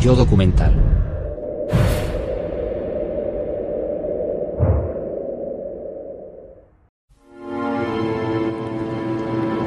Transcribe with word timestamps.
Yo 0.00 0.14
documental. 0.14 0.74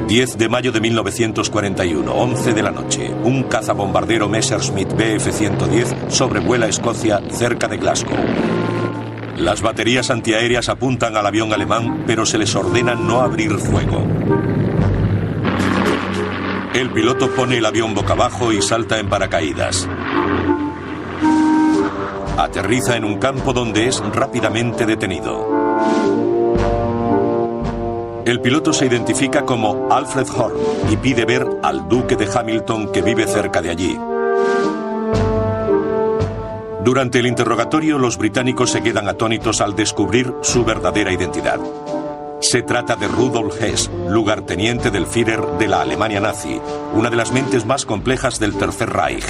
...10 0.08 0.36
de 0.36 0.48
mayo 0.48 0.70
de 0.70 0.80
1941, 0.80 2.12
11 2.12 2.52
de 2.52 2.62
la 2.62 2.70
noche... 2.70 3.10
...un 3.24 3.44
cazabombardero 3.44 4.28
Messerschmitt 4.28 4.92
Bf-110... 4.92 6.10
...sobrevuela 6.10 6.68
Escocia 6.68 7.20
cerca 7.30 7.66
de 7.68 7.78
Glasgow. 7.78 8.16
Las 9.38 9.62
baterías 9.62 10.10
antiaéreas 10.10 10.68
apuntan 10.68 11.16
al 11.16 11.26
avión 11.26 11.52
alemán... 11.52 12.04
...pero 12.06 12.26
se 12.26 12.38
les 12.38 12.54
ordena 12.54 12.94
no 12.94 13.22
abrir 13.22 13.52
fuego. 13.52 14.06
El 16.74 16.90
piloto 16.90 17.30
pone 17.30 17.58
el 17.58 17.66
avión 17.66 17.94
boca 17.94 18.14
abajo 18.14 18.52
y 18.52 18.60
salta 18.60 18.98
en 18.98 19.08
paracaídas. 19.08 19.88
Aterriza 22.36 22.96
en 22.96 23.04
un 23.04 23.18
campo 23.18 23.52
donde 23.52 23.86
es 23.86 24.00
rápidamente 24.00 24.86
detenido. 24.86 25.46
El 28.24 28.40
piloto 28.40 28.72
se 28.72 28.86
identifica 28.86 29.44
como 29.44 29.88
Alfred 29.92 30.26
Horn 30.36 30.56
y 30.90 30.96
pide 30.96 31.24
ver 31.26 31.46
al 31.62 31.88
duque 31.88 32.16
de 32.16 32.28
Hamilton 32.32 32.90
que 32.90 33.02
vive 33.02 33.26
cerca 33.26 33.62
de 33.62 33.70
allí. 33.70 33.98
Durante 36.82 37.20
el 37.20 37.26
interrogatorio 37.26 37.98
los 37.98 38.18
británicos 38.18 38.70
se 38.70 38.82
quedan 38.82 39.08
atónitos 39.08 39.60
al 39.60 39.76
descubrir 39.76 40.34
su 40.42 40.64
verdadera 40.64 41.12
identidad. 41.12 41.60
Se 42.40 42.62
trata 42.62 42.96
de 42.96 43.08
Rudolf 43.08 43.62
Hess, 43.62 43.90
lugarteniente 44.08 44.90
del 44.90 45.06
Führer 45.06 45.40
de 45.58 45.68
la 45.68 45.82
Alemania 45.82 46.20
nazi, 46.20 46.60
una 46.94 47.10
de 47.10 47.16
las 47.16 47.30
mentes 47.30 47.64
más 47.64 47.86
complejas 47.86 48.38
del 48.40 48.56
Tercer 48.56 48.90
Reich. 48.90 49.24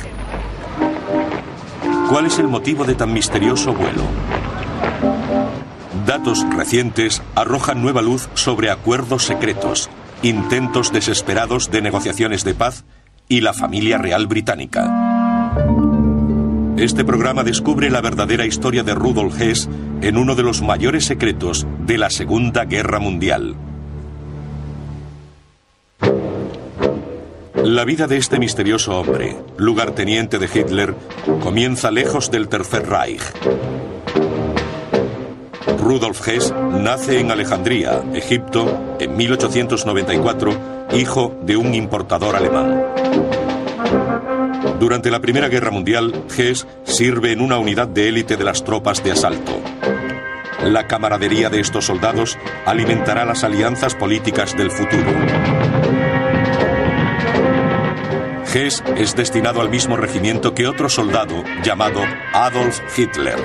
¿Cuál 2.08 2.26
es 2.26 2.38
el 2.38 2.48
motivo 2.48 2.84
de 2.84 2.94
tan 2.94 3.12
misterioso 3.12 3.72
vuelo? 3.72 4.02
Datos 6.06 6.44
recientes 6.54 7.22
arrojan 7.34 7.82
nueva 7.82 8.02
luz 8.02 8.28
sobre 8.34 8.70
acuerdos 8.70 9.24
secretos, 9.24 9.88
intentos 10.22 10.92
desesperados 10.92 11.70
de 11.70 11.82
negociaciones 11.82 12.44
de 12.44 12.54
paz 12.54 12.84
y 13.28 13.40
la 13.40 13.54
familia 13.54 13.98
real 13.98 14.26
británica. 14.26 15.54
Este 16.76 17.04
programa 17.04 17.44
descubre 17.44 17.90
la 17.90 18.00
verdadera 18.00 18.44
historia 18.44 18.82
de 18.82 18.94
Rudolf 18.94 19.40
Hess 19.40 19.68
en 20.02 20.18
uno 20.18 20.34
de 20.34 20.42
los 20.42 20.60
mayores 20.60 21.06
secretos 21.06 21.66
de 21.86 21.98
la 21.98 22.10
Segunda 22.10 22.64
Guerra 22.64 22.98
Mundial. 22.98 23.54
La 27.64 27.86
vida 27.86 28.06
de 28.06 28.18
este 28.18 28.38
misterioso 28.38 29.00
hombre, 29.00 29.38
lugarteniente 29.56 30.38
de 30.38 30.50
Hitler, 30.52 30.94
comienza 31.42 31.90
lejos 31.90 32.30
del 32.30 32.48
Tercer 32.48 32.86
Reich. 32.86 33.22
Rudolf 35.78 36.28
Hess 36.28 36.52
nace 36.52 37.20
en 37.20 37.30
Alejandría, 37.30 38.02
Egipto, 38.12 38.96
en 39.00 39.16
1894, 39.16 40.52
hijo 40.92 41.34
de 41.42 41.56
un 41.56 41.74
importador 41.74 42.36
alemán. 42.36 42.84
Durante 44.78 45.10
la 45.10 45.20
Primera 45.20 45.48
Guerra 45.48 45.70
Mundial, 45.70 46.24
Hess 46.36 46.66
sirve 46.84 47.32
en 47.32 47.40
una 47.40 47.56
unidad 47.56 47.88
de 47.88 48.08
élite 48.08 48.36
de 48.36 48.44
las 48.44 48.62
tropas 48.62 49.02
de 49.02 49.12
asalto. 49.12 49.58
La 50.64 50.86
camaradería 50.86 51.48
de 51.48 51.60
estos 51.60 51.86
soldados 51.86 52.36
alimentará 52.66 53.24
las 53.24 53.42
alianzas 53.42 53.94
políticas 53.94 54.54
del 54.54 54.70
futuro. 54.70 56.03
Hess 58.54 58.84
es 58.96 59.16
destinado 59.16 59.60
al 59.60 59.68
mismo 59.68 59.96
regimiento 59.96 60.54
que 60.54 60.68
otro 60.68 60.88
soldado 60.88 61.42
llamado 61.64 62.00
Adolf 62.32 62.80
Hitler. 62.96 63.36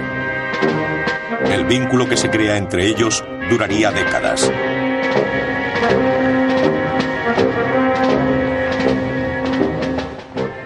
El 1.52 1.66
vínculo 1.66 2.08
que 2.08 2.16
se 2.16 2.30
crea 2.30 2.58
entre 2.58 2.86
ellos 2.86 3.25
duraría 3.50 3.90
décadas. 3.92 4.52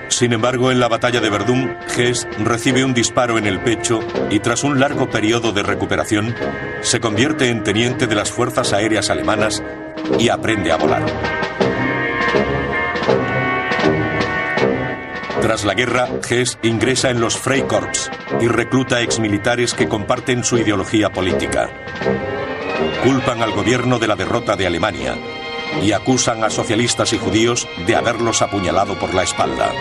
Sin 0.09 0.33
embargo, 0.33 0.71
en 0.71 0.81
la 0.81 0.89
batalla 0.89 1.21
de 1.21 1.29
Verdún, 1.29 1.77
Hess 1.95 2.27
recibe 2.39 2.83
un 2.83 2.93
disparo 2.93 3.37
en 3.37 3.47
el 3.47 3.61
pecho 3.61 4.01
y 4.29 4.39
tras 4.39 4.65
un 4.65 4.77
largo 4.77 5.09
periodo 5.09 5.53
de 5.53 5.63
recuperación, 5.63 6.35
se 6.81 6.99
convierte 6.99 7.47
en 7.47 7.63
teniente 7.63 8.07
de 8.07 8.15
las 8.15 8.29
Fuerzas 8.29 8.73
Aéreas 8.73 9.09
Alemanas 9.09 9.63
y 10.19 10.27
aprende 10.27 10.73
a 10.73 10.75
volar. 10.75 11.42
Tras 15.53 15.65
la 15.65 15.75
guerra, 15.75 16.09
Hess 16.27 16.57
ingresa 16.63 17.11
en 17.11 17.21
los 17.21 17.37
Freikorps 17.37 18.09
y 18.41 18.47
recluta 18.47 19.01
exmilitares 19.01 19.75
que 19.75 19.87
comparten 19.87 20.43
su 20.43 20.57
ideología 20.57 21.11
política. 21.11 21.69
Culpan 23.03 23.43
al 23.43 23.51
gobierno 23.51 23.99
de 23.99 24.07
la 24.07 24.15
derrota 24.15 24.55
de 24.55 24.65
Alemania 24.65 25.15
y 25.83 25.91
acusan 25.91 26.43
a 26.43 26.49
socialistas 26.49 27.13
y 27.13 27.19
judíos 27.19 27.67
de 27.85 27.95
haberlos 27.95 28.41
apuñalado 28.41 28.97
por 28.97 29.13
la 29.13 29.21
espalda. 29.21 29.71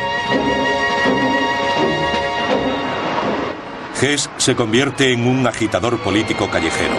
Hess 3.98 4.28
se 4.36 4.54
convierte 4.54 5.10
en 5.14 5.26
un 5.26 5.46
agitador 5.46 5.98
político 6.00 6.50
callejero. 6.50 6.96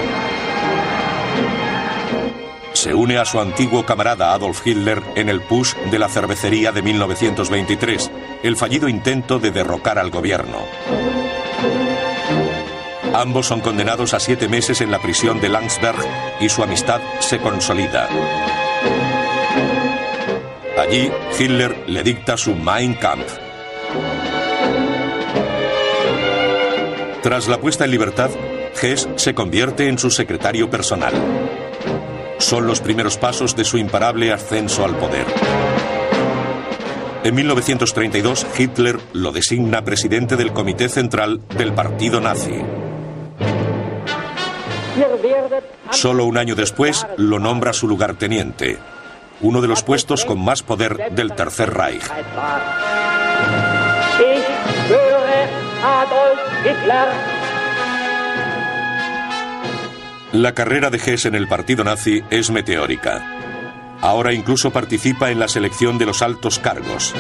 Se 2.73 2.93
une 2.95 3.19
a 3.19 3.25
su 3.25 3.39
antiguo 3.39 3.85
camarada 3.85 4.33
Adolf 4.33 4.65
Hitler 4.65 5.01
en 5.15 5.29
el 5.29 5.41
push 5.41 5.75
de 5.91 5.99
la 5.99 6.09
cervecería 6.09 6.71
de 6.71 6.81
1923, 6.81 8.11
el 8.43 8.57
fallido 8.57 8.89
intento 8.89 9.39
de 9.39 9.51
derrocar 9.51 9.97
al 9.97 10.11
gobierno. 10.11 10.59
Ambos 13.13 13.47
son 13.47 13.61
condenados 13.61 14.13
a 14.13 14.19
siete 14.19 14.49
meses 14.49 14.81
en 14.81 14.91
la 14.91 14.99
prisión 14.99 15.39
de 15.39 15.47
Landsberg 15.47 15.99
y 16.39 16.49
su 16.49 16.61
amistad 16.61 16.99
se 17.19 17.39
consolida. 17.39 18.09
Allí, 20.77 21.11
Hitler 21.39 21.85
le 21.87 22.03
dicta 22.03 22.35
su 22.35 22.53
Mein 22.55 22.95
Kampf. 22.95 23.37
Tras 27.21 27.47
la 27.47 27.57
puesta 27.59 27.85
en 27.85 27.91
libertad, 27.91 28.31
Hess 28.81 29.07
se 29.15 29.33
convierte 29.33 29.87
en 29.87 29.97
su 29.97 30.09
secretario 30.09 30.69
personal. 30.69 31.13
Son 32.39 32.67
los 32.67 32.81
primeros 32.81 33.17
pasos 33.17 33.55
de 33.55 33.63
su 33.63 33.77
imparable 33.77 34.33
ascenso 34.33 34.83
al 34.83 34.97
poder. 34.97 35.25
En 37.23 37.35
1932, 37.35 38.45
Hitler 38.57 38.99
lo 39.13 39.31
designa 39.31 39.83
presidente 39.85 40.35
del 40.35 40.51
Comité 40.51 40.89
Central 40.89 41.39
del 41.57 41.71
Partido 41.71 42.19
Nazi. 42.19 42.61
Solo 45.91 46.25
un 46.25 46.37
año 46.37 46.55
después 46.55 47.07
lo 47.15 47.39
nombra 47.39 47.71
su 47.71 47.87
lugarteniente, 47.87 48.77
uno 49.39 49.61
de 49.61 49.69
los 49.69 49.83
puestos 49.83 50.25
con 50.25 50.43
más 50.43 50.63
poder 50.63 51.11
del 51.11 51.33
Tercer 51.33 51.73
Reich. 51.73 52.03
La 60.33 60.53
carrera 60.53 60.89
de 60.89 60.97
Hess 60.97 61.25
en 61.25 61.35
el 61.35 61.47
partido 61.47 61.83
nazi 61.83 62.21
es 62.29 62.51
meteórica. 62.51 63.42
Ahora 64.03 64.33
incluso 64.33 64.69
participa 64.69 65.31
en 65.31 65.39
la 65.39 65.47
selección 65.47 65.97
de 65.97 66.05
los 66.05 66.21
altos 66.21 66.59
cargos. 66.59 67.13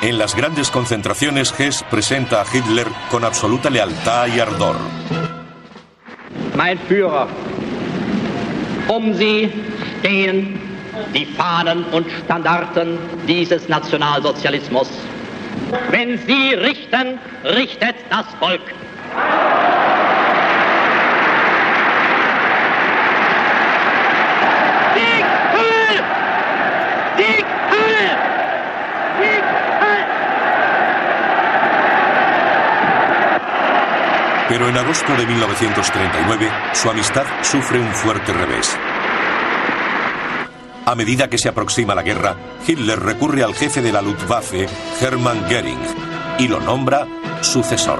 En 0.00 0.16
las 0.16 0.34
grandes 0.34 0.70
concentraciones, 0.70 1.52
Hess 1.60 1.84
presenta 1.90 2.40
a 2.40 2.46
Hitler 2.50 2.86
con 3.10 3.22
absoluta 3.22 3.68
lealtad 3.68 4.28
y 4.28 4.40
ardor. 4.40 4.76
Mein 6.56 6.78
Führer, 6.88 7.28
um 8.88 9.12
Sie 9.12 9.52
stehen 9.98 10.58
die 11.12 11.26
Fahnen 11.26 11.84
und 11.92 12.06
Standarten 12.24 12.98
dieses 13.28 13.68
Nationalsozialismus. 13.68 14.88
Wenn 15.90 16.16
Sie 16.26 16.54
richten, 16.54 17.20
richtet 17.44 17.96
das 18.08 18.24
Volk. 18.40 18.62
Pero 34.48 34.68
en 34.68 34.76
agosto 34.76 35.14
de 35.16 35.26
1939 35.26 36.50
su 36.72 36.88
amistad 36.88 37.24
sufre 37.42 37.80
un 37.80 37.92
fuerte 37.92 38.32
revés. 38.32 38.78
A 40.84 40.94
medida 40.94 41.28
que 41.28 41.36
se 41.36 41.48
aproxima 41.48 41.96
la 41.96 42.02
guerra, 42.02 42.36
Hitler 42.64 43.00
recurre 43.00 43.42
al 43.42 43.54
jefe 43.54 43.82
de 43.82 43.90
la 43.90 44.02
Luftwaffe, 44.02 44.68
Hermann 45.00 45.44
Göring, 45.48 45.80
y 46.38 46.46
lo 46.46 46.60
nombra 46.60 47.08
sucesor. 47.40 47.98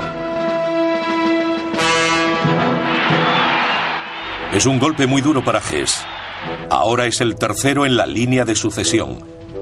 Es 4.53 4.67
un 4.67 4.79
golpe 4.79 5.09
muy 5.09 5.21
duro 5.21 5.45
para 5.45 5.59
Hess. 5.59 6.05
Ahora 6.71 7.07
es 7.07 7.21
el 7.21 7.35
tercero 7.35 7.87
en 7.87 7.97
la 7.97 8.07
línea 8.07 8.45
de 8.45 8.55
sucesión 8.55 9.19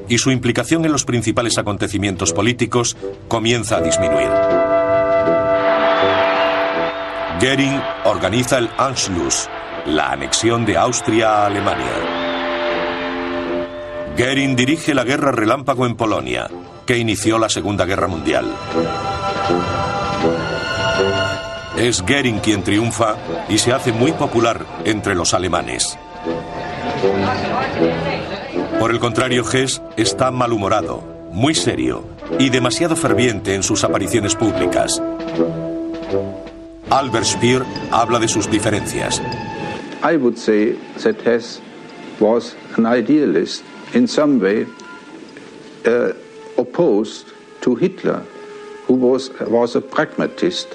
y 0.06 0.18
su 0.18 0.30
implicación 0.30 0.84
en 0.84 0.92
los 0.92 1.06
principales 1.06 1.56
acontecimientos 1.56 2.34
políticos 2.34 2.96
comienza 3.26 3.78
a 3.78 3.80
disminuir. 3.80 4.73
Göring 7.44 7.78
organiza 8.06 8.56
el 8.56 8.70
Anschluss, 8.78 9.50
la 9.84 10.12
anexión 10.12 10.64
de 10.64 10.78
Austria 10.78 11.28
a 11.28 11.46
Alemania. 11.48 11.92
Goering 14.16 14.56
dirige 14.56 14.94
la 14.94 15.04
guerra 15.04 15.30
relámpago 15.30 15.84
en 15.84 15.94
Polonia, 15.94 16.48
que 16.86 16.96
inició 16.96 17.38
la 17.38 17.50
Segunda 17.50 17.84
Guerra 17.84 18.08
Mundial. 18.08 18.46
Es 21.76 22.00
Goering 22.00 22.38
quien 22.38 22.62
triunfa 22.62 23.16
y 23.50 23.58
se 23.58 23.74
hace 23.74 23.92
muy 23.92 24.12
popular 24.12 24.64
entre 24.86 25.14
los 25.14 25.34
alemanes. 25.34 25.98
Por 28.80 28.90
el 28.90 28.98
contrario, 29.00 29.44
Hess 29.52 29.82
está 29.98 30.30
malhumorado, 30.30 31.04
muy 31.30 31.54
serio 31.54 32.06
y 32.38 32.48
demasiado 32.48 32.96
ferviente 32.96 33.54
en 33.54 33.62
sus 33.62 33.84
apariciones 33.84 34.34
públicas. 34.34 35.02
Albert 36.94 37.24
Speer 37.24 37.64
habla 37.90 38.20
de 38.20 38.28
sus 38.28 38.46
diferencias. 38.46 39.20
I 40.04 40.16
would 40.16 40.38
say 40.38 40.74
that 41.02 41.20
Hess 41.22 41.60
was 42.20 42.54
an 42.76 42.86
idealist 42.86 43.64
in 43.94 44.06
some 44.06 44.38
way 44.38 44.64
uh, 45.86 46.12
opposed 46.56 47.32
to 47.62 47.74
Hitler, 47.74 48.22
who 48.86 48.94
was, 48.94 49.30
was 49.40 49.74
a 49.74 49.80
pragmatist. 49.80 50.68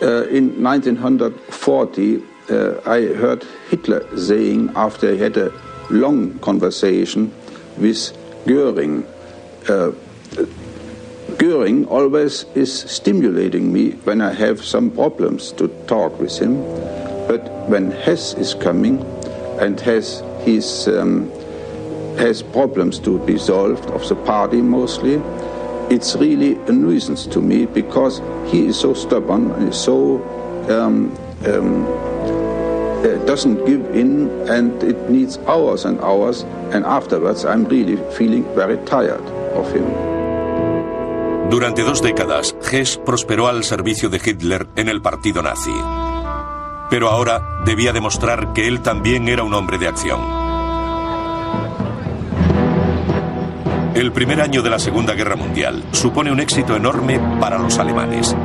Uh, 0.00 0.28
in 0.28 0.62
1940, 0.62 2.22
uh, 2.48 2.80
I 2.86 3.12
heard 3.16 3.44
Hitler 3.70 4.06
saying, 4.16 4.70
after 4.76 5.12
he 5.14 5.18
had 5.18 5.36
a 5.36 5.52
long 5.90 6.38
conversation 6.38 7.32
with 7.76 8.12
Goering, 8.46 9.04
Goering 11.40 11.86
always 11.86 12.44
is 12.54 12.70
stimulating 12.82 13.72
me 13.72 13.92
when 14.04 14.20
I 14.20 14.30
have 14.34 14.62
some 14.62 14.90
problems 14.90 15.52
to 15.52 15.68
talk 15.86 16.20
with 16.20 16.38
him. 16.38 16.60
But 17.28 17.48
when 17.66 17.92
Hess 17.92 18.34
is 18.34 18.52
coming 18.52 19.00
and 19.58 19.80
has 19.80 20.22
his 20.44 20.86
um, 20.86 21.30
has 22.18 22.42
problems 22.42 22.98
to 22.98 23.18
be 23.20 23.38
solved 23.38 23.86
of 23.86 24.06
the 24.06 24.16
party 24.16 24.60
mostly. 24.60 25.14
It's 25.88 26.14
really 26.14 26.56
a 26.68 26.72
nuisance 26.72 27.26
to 27.28 27.40
me 27.40 27.64
because 27.64 28.20
he 28.52 28.66
is 28.66 28.78
so 28.78 28.92
stubborn 28.92 29.50
and 29.52 29.74
so 29.74 30.22
um, 30.68 31.16
um, 31.46 31.86
uh, 33.00 33.16
doesn't 33.24 33.64
give 33.64 33.96
in, 33.96 34.28
and 34.46 34.82
it 34.82 35.08
needs 35.08 35.38
hours 35.48 35.86
and 35.86 35.98
hours. 36.02 36.42
And 36.74 36.84
afterwards, 36.84 37.46
I'm 37.46 37.64
really 37.64 37.96
feeling 38.12 38.44
very 38.54 38.76
tired 38.84 39.24
of 39.56 39.72
him. 39.72 40.19
Durante 41.50 41.82
dos 41.82 42.00
décadas, 42.00 42.54
Hess 42.70 42.96
prosperó 43.04 43.48
al 43.48 43.64
servicio 43.64 44.08
de 44.08 44.20
Hitler 44.24 44.68
en 44.76 44.88
el 44.88 45.02
partido 45.02 45.42
nazi. 45.42 45.74
Pero 46.88 47.10
ahora 47.10 47.62
debía 47.64 47.92
demostrar 47.92 48.52
que 48.52 48.68
él 48.68 48.82
también 48.82 49.26
era 49.26 49.42
un 49.42 49.52
hombre 49.52 49.76
de 49.76 49.88
acción. 49.88 50.20
El 53.96 54.12
primer 54.12 54.40
año 54.40 54.62
de 54.62 54.70
la 54.70 54.78
Segunda 54.78 55.14
Guerra 55.14 55.34
Mundial 55.34 55.82
supone 55.90 56.30
un 56.30 56.38
éxito 56.38 56.76
enorme 56.76 57.20
para 57.40 57.58
los 57.58 57.80
alemanes. 57.80 58.36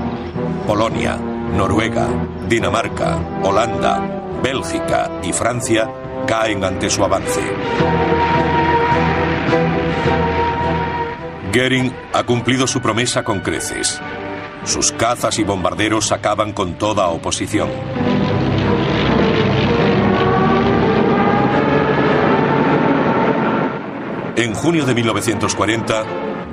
Polonia, 0.66 1.16
Noruega, 1.16 2.08
Dinamarca, 2.50 3.20
Holanda, 3.44 4.02
Bélgica 4.42 5.12
y 5.22 5.32
Francia 5.32 5.88
caen 6.26 6.64
ante 6.64 6.90
su 6.90 7.04
avance. 7.04 7.42
Goering 11.56 11.96
ha 12.12 12.24
cumplido 12.24 12.68
su 12.68 12.82
promesa 12.82 13.24
con 13.24 13.40
creces. 13.40 14.02
Sus 14.66 14.92
cazas 14.92 15.40
y 15.40 15.46
bombarderos 15.46 16.12
acaban 16.12 16.52
con 16.52 16.74
toda 16.78 17.08
oposición. 17.08 17.70
En 24.36 24.54
junio 24.54 24.86
de 24.86 24.96
1940, 24.96 26.04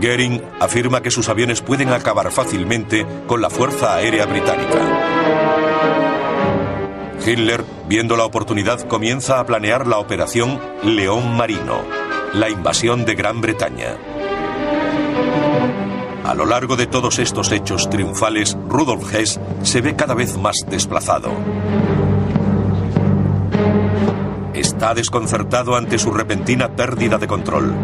Goering 0.01 0.41
afirma 0.61 1.03
que 1.03 1.11
sus 1.11 1.29
aviones 1.29 1.63
pueden 1.63 1.89
acabar 1.89 2.31
fácilmente 2.31 3.05
con 3.27 3.41
la 3.41 3.51
Fuerza 3.51 3.97
Aérea 3.97 4.27
Británica. 4.27 4.79
Hitler, 7.27 7.65
viendo 7.89 8.17
la 8.17 8.25
oportunidad, 8.25 8.87
comienza 8.87 9.41
a 9.41 9.47
planear 9.47 9.89
la 9.89 9.99
operación 9.99 10.61
León 10.85 11.37
Marino, 11.37 11.83
la 12.35 12.49
invasión 12.49 13.05
de 13.05 13.17
Gran 13.17 13.41
Bretaña. 13.41 13.97
A 16.25 16.35
lo 16.35 16.47
largo 16.47 16.77
de 16.77 16.87
todos 16.87 17.19
estos 17.19 17.51
hechos 17.51 17.91
triunfales, 17.91 18.57
Rudolf 18.69 19.13
Hess 19.13 19.41
se 19.63 19.81
ve 19.81 19.97
cada 19.97 20.15
vez 20.15 20.39
más 20.39 20.65
desplazado. 20.69 21.31
Está 24.55 24.95
desconcertado 24.95 25.75
ante 25.75 25.99
su 25.99 26.13
repentina 26.13 26.77
pérdida 26.77 27.19
de 27.19 27.27
control. 27.27 27.75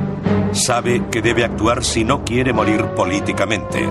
Sabe 0.52 1.02
que 1.10 1.20
debe 1.20 1.44
actuar 1.44 1.84
si 1.84 2.04
no 2.04 2.24
quiere 2.24 2.52
morir 2.52 2.84
políticamente. 2.94 3.88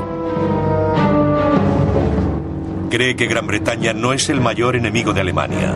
Cree 2.90 3.18
que 3.18 3.28
Gran 3.28 3.48
Bretaña 3.48 3.92
no 3.92 4.14
es 4.14 4.30
el 4.30 4.40
mayor 4.40 4.78
enemigo 4.78 5.12
de 5.12 5.22
Alemania, 5.22 5.76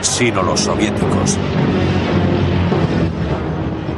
sino 0.00 0.42
los 0.42 0.60
soviéticos. 0.60 1.38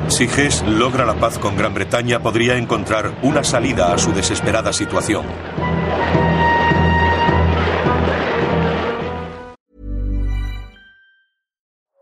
Si 0.08 0.24
Hess 0.24 0.62
logra 0.62 1.04
la 1.04 1.14
paz 1.14 1.38
con 1.38 1.56
Gran 1.56 1.74
Bretaña, 1.74 2.20
podría 2.20 2.56
encontrar 2.56 3.12
una 3.22 3.42
salida 3.42 3.92
a 3.92 3.98
su 3.98 4.12
desesperada 4.12 4.72
situación. 4.72 5.24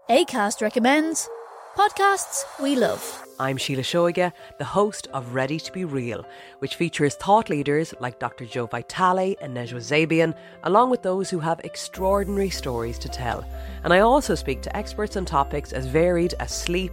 ACAST 0.09 0.61
recommends 0.61 1.29
podcasts 1.75 2.45
we 2.61 2.77
love. 2.77 3.03
I'm 3.41 3.57
Sheila 3.57 3.83
Shoiga, 3.83 4.33
the 4.59 4.65
host 4.65 5.09
of 5.15 5.35
Ready 5.35 5.59
to 5.59 5.73
Be 5.73 5.85
Real, 5.85 6.27
which 6.59 6.77
features 6.77 7.15
thought 7.15 7.49
leaders 7.49 7.95
like 7.99 8.21
Dr. 8.21 8.45
Joe 8.45 8.67
Vitale 8.67 9.37
and 9.41 9.57
Nejwa 9.57 9.81
Zabian, 9.81 10.37
along 10.65 10.91
with 10.91 11.03
those 11.03 11.31
who 11.31 11.39
have 11.41 11.61
extraordinary 11.65 12.51
stories 12.51 12.99
to 12.99 13.09
tell. 13.09 13.43
And 13.85 13.93
I 13.95 14.01
also 14.01 14.35
speak 14.35 14.61
to 14.63 14.77
experts 14.77 15.17
on 15.17 15.25
topics 15.25 15.73
as 15.73 15.87
varied 15.87 16.35
as 16.41 16.53
sleep, 16.53 16.93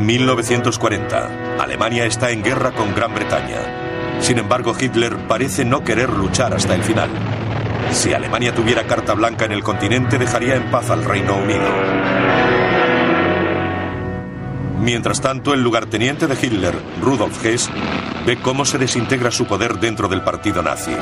...1940... 0.00 1.60
Alemania 1.60 2.06
está 2.06 2.30
en 2.30 2.42
guerra 2.42 2.72
con 2.72 2.94
Gran 2.94 3.14
Bretaña. 3.14 4.20
Sin 4.20 4.38
embargo, 4.38 4.74
Hitler 4.78 5.16
parece 5.28 5.64
no 5.64 5.84
querer 5.84 6.10
luchar 6.10 6.54
hasta 6.54 6.74
el 6.74 6.82
final. 6.82 7.10
Si 7.92 8.12
Alemania 8.14 8.54
tuviera 8.54 8.86
carta 8.86 9.14
blanca 9.14 9.44
en 9.44 9.52
el 9.52 9.62
continente, 9.62 10.18
dejaría 10.18 10.56
en 10.56 10.70
paz 10.70 10.90
al 10.90 11.04
Reino 11.04 11.36
Unido. 11.36 11.68
Mientras 14.80 15.20
tanto, 15.20 15.52
el 15.52 15.62
lugarteniente 15.62 16.26
de 16.26 16.34
Hitler, 16.34 16.74
Rudolf 17.02 17.44
Hess, 17.44 17.68
ve 18.26 18.38
cómo 18.40 18.64
se 18.64 18.78
desintegra 18.78 19.30
su 19.30 19.46
poder 19.46 19.78
dentro 19.78 20.08
del 20.08 20.22
partido 20.22 20.62
nazi. 20.62 20.92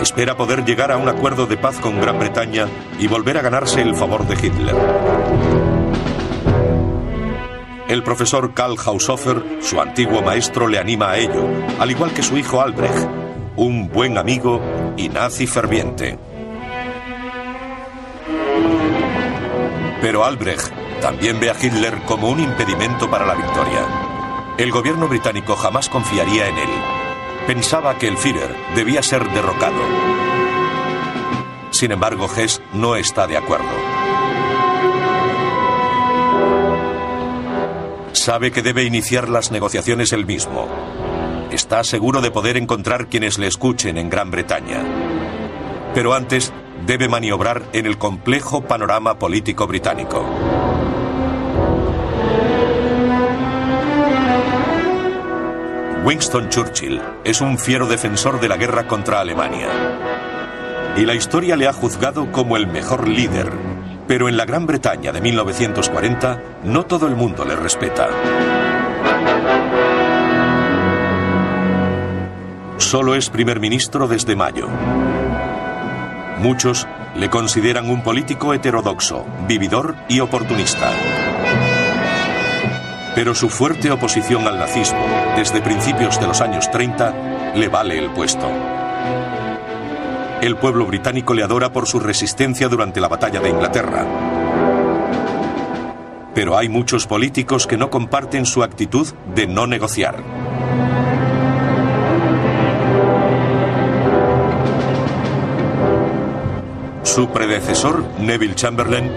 Espera 0.00 0.36
poder 0.36 0.64
llegar 0.64 0.90
a 0.90 0.96
un 0.96 1.08
acuerdo 1.08 1.46
de 1.46 1.56
paz 1.56 1.78
con 1.78 2.00
Gran 2.00 2.18
Bretaña 2.18 2.66
y 2.98 3.06
volver 3.06 3.38
a 3.38 3.42
ganarse 3.42 3.80
el 3.80 3.94
favor 3.94 4.26
de 4.26 4.34
Hitler. 4.34 5.73
El 7.88 8.02
profesor 8.02 8.54
Karl 8.54 8.76
Haushofer, 8.78 9.58
su 9.60 9.80
antiguo 9.80 10.22
maestro, 10.22 10.68
le 10.68 10.78
anima 10.78 11.10
a 11.10 11.18
ello, 11.18 11.46
al 11.78 11.90
igual 11.90 12.12
que 12.12 12.22
su 12.22 12.36
hijo 12.38 12.62
Albrecht, 12.62 13.08
un 13.56 13.90
buen 13.90 14.16
amigo 14.16 14.60
y 14.96 15.10
nazi 15.10 15.46
ferviente. 15.46 16.18
Pero 20.00 20.24
Albrecht 20.24 20.72
también 21.00 21.38
ve 21.38 21.50
a 21.50 21.56
Hitler 21.60 21.98
como 22.06 22.30
un 22.30 22.40
impedimento 22.40 23.10
para 23.10 23.26
la 23.26 23.34
victoria. 23.34 23.86
El 24.56 24.70
gobierno 24.70 25.06
británico 25.06 25.54
jamás 25.54 25.88
confiaría 25.90 26.48
en 26.48 26.56
él. 26.56 26.70
Pensaba 27.46 27.98
que 27.98 28.08
el 28.08 28.16
Führer 28.16 28.56
debía 28.74 29.02
ser 29.02 29.28
derrocado. 29.30 29.82
Sin 31.70 31.92
embargo, 31.92 32.30
Hess 32.34 32.62
no 32.72 32.96
está 32.96 33.26
de 33.26 33.36
acuerdo. 33.36 33.93
Sabe 38.24 38.52
que 38.52 38.62
debe 38.62 38.84
iniciar 38.84 39.28
las 39.28 39.50
negociaciones 39.50 40.14
él 40.14 40.24
mismo. 40.24 40.66
Está 41.50 41.84
seguro 41.84 42.22
de 42.22 42.30
poder 42.30 42.56
encontrar 42.56 43.08
quienes 43.08 43.36
le 43.38 43.46
escuchen 43.46 43.98
en 43.98 44.08
Gran 44.08 44.30
Bretaña. 44.30 44.82
Pero 45.92 46.14
antes 46.14 46.50
debe 46.86 47.06
maniobrar 47.06 47.64
en 47.74 47.84
el 47.84 47.98
complejo 47.98 48.62
panorama 48.62 49.18
político 49.18 49.66
británico. 49.66 50.24
Winston 56.06 56.48
Churchill 56.48 57.02
es 57.24 57.42
un 57.42 57.58
fiero 57.58 57.86
defensor 57.86 58.40
de 58.40 58.48
la 58.48 58.56
guerra 58.56 58.88
contra 58.88 59.20
Alemania. 59.20 59.68
Y 60.96 61.04
la 61.04 61.14
historia 61.14 61.56
le 61.56 61.68
ha 61.68 61.74
juzgado 61.74 62.32
como 62.32 62.56
el 62.56 62.68
mejor 62.68 63.06
líder. 63.06 63.73
Pero 64.06 64.28
en 64.28 64.36
la 64.36 64.44
Gran 64.44 64.66
Bretaña 64.66 65.12
de 65.12 65.20
1940 65.20 66.42
no 66.64 66.84
todo 66.84 67.06
el 67.06 67.16
mundo 67.16 67.44
le 67.44 67.56
respeta. 67.56 68.08
Solo 72.76 73.14
es 73.14 73.30
primer 73.30 73.60
ministro 73.60 74.06
desde 74.06 74.36
mayo. 74.36 74.68
Muchos 76.38 76.86
le 77.16 77.30
consideran 77.30 77.88
un 77.88 78.02
político 78.02 78.52
heterodoxo, 78.52 79.24
vividor 79.48 79.96
y 80.08 80.20
oportunista. 80.20 80.90
Pero 83.14 83.34
su 83.34 83.48
fuerte 83.48 83.90
oposición 83.90 84.46
al 84.46 84.58
nazismo 84.58 85.04
desde 85.36 85.62
principios 85.62 86.20
de 86.20 86.26
los 86.26 86.40
años 86.40 86.70
30 86.70 87.52
le 87.54 87.68
vale 87.68 87.98
el 87.98 88.10
puesto. 88.10 88.48
El 90.44 90.56
pueblo 90.56 90.84
británico 90.84 91.32
le 91.32 91.42
adora 91.42 91.72
por 91.72 91.86
su 91.86 91.98
resistencia 91.98 92.68
durante 92.68 93.00
la 93.00 93.08
batalla 93.08 93.40
de 93.40 93.48
Inglaterra. 93.48 94.04
Pero 96.34 96.58
hay 96.58 96.68
muchos 96.68 97.06
políticos 97.06 97.66
que 97.66 97.78
no 97.78 97.88
comparten 97.88 98.44
su 98.44 98.62
actitud 98.62 99.08
de 99.34 99.46
no 99.46 99.66
negociar. 99.66 100.22
Su 107.04 107.30
predecesor, 107.30 108.04
Neville 108.18 108.54
Chamberlain, 108.54 109.10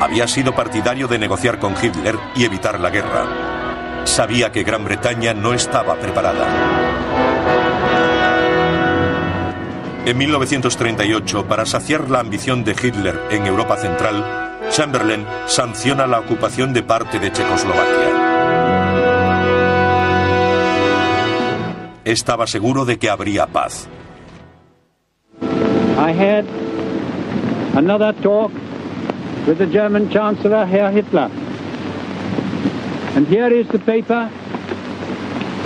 había 0.00 0.26
sido 0.26 0.52
partidario 0.52 1.06
de 1.06 1.20
negociar 1.20 1.60
con 1.60 1.76
Hitler 1.80 2.16
y 2.34 2.42
evitar 2.42 2.80
la 2.80 2.90
guerra. 2.90 4.02
Sabía 4.02 4.50
que 4.50 4.64
Gran 4.64 4.84
Bretaña 4.84 5.32
no 5.32 5.54
estaba 5.54 5.94
preparada. 5.94 7.11
En 10.04 10.18
1938, 10.18 11.46
para 11.46 11.64
saciar 11.64 12.10
la 12.10 12.18
ambición 12.18 12.64
de 12.64 12.72
Hitler 12.72 13.16
en 13.30 13.46
Europa 13.46 13.76
Central, 13.76 14.58
Chamberlain 14.68 15.24
sanciona 15.46 16.08
la 16.08 16.18
ocupación 16.18 16.72
de 16.72 16.82
parte 16.82 17.20
de 17.20 17.30
Checoslovaquia. 17.30 18.10
Estaba 22.04 22.48
seguro 22.48 22.84
de 22.84 22.98
que 22.98 23.10
habría 23.10 23.46
paz. 23.46 23.88
I 25.40 26.10
had 26.10 26.44
another 27.76 28.12
talk 28.22 28.50
with 29.46 29.58
the 29.58 29.66
German 29.66 30.10
Chancellor, 30.10 30.66
Herr 30.66 30.90
Hitler. 30.90 31.30
And 33.14 33.28
here 33.28 33.52
is 33.52 33.68
the 33.68 33.78
paper 33.78 34.28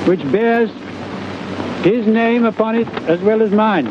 which 0.05 0.21
bears 0.31 0.71
his 1.83 2.07
name 2.07 2.45
upon 2.45 2.75
it 2.75 2.89
as 3.09 3.19
well 3.23 3.41
as 3.41 3.51
mine. 3.51 3.91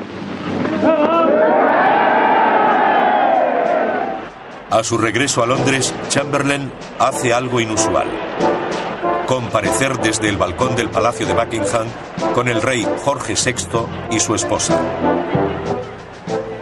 A 4.75 4.84
su 4.84 4.98
regreso 4.98 5.42
a 5.42 5.46
Londres, 5.46 5.96
Chamberlain 6.10 6.70
hace 7.00 7.34
algo 7.34 7.62
inusual. 7.62 8.08
Comparecer 9.25 9.98
desde 10.00 10.27
el 10.27 10.36
balcón 10.36 10.75
del 10.75 10.89
Palacio 10.89 11.25
de 11.25 11.34
Buckingham 11.34 11.88
con 12.34 12.50
el 12.50 12.62
rey 12.62 12.86
Jorge 13.06 13.36
VI 13.36 13.88
y 14.12 14.20
su 14.20 14.36
esposa. 14.36 14.77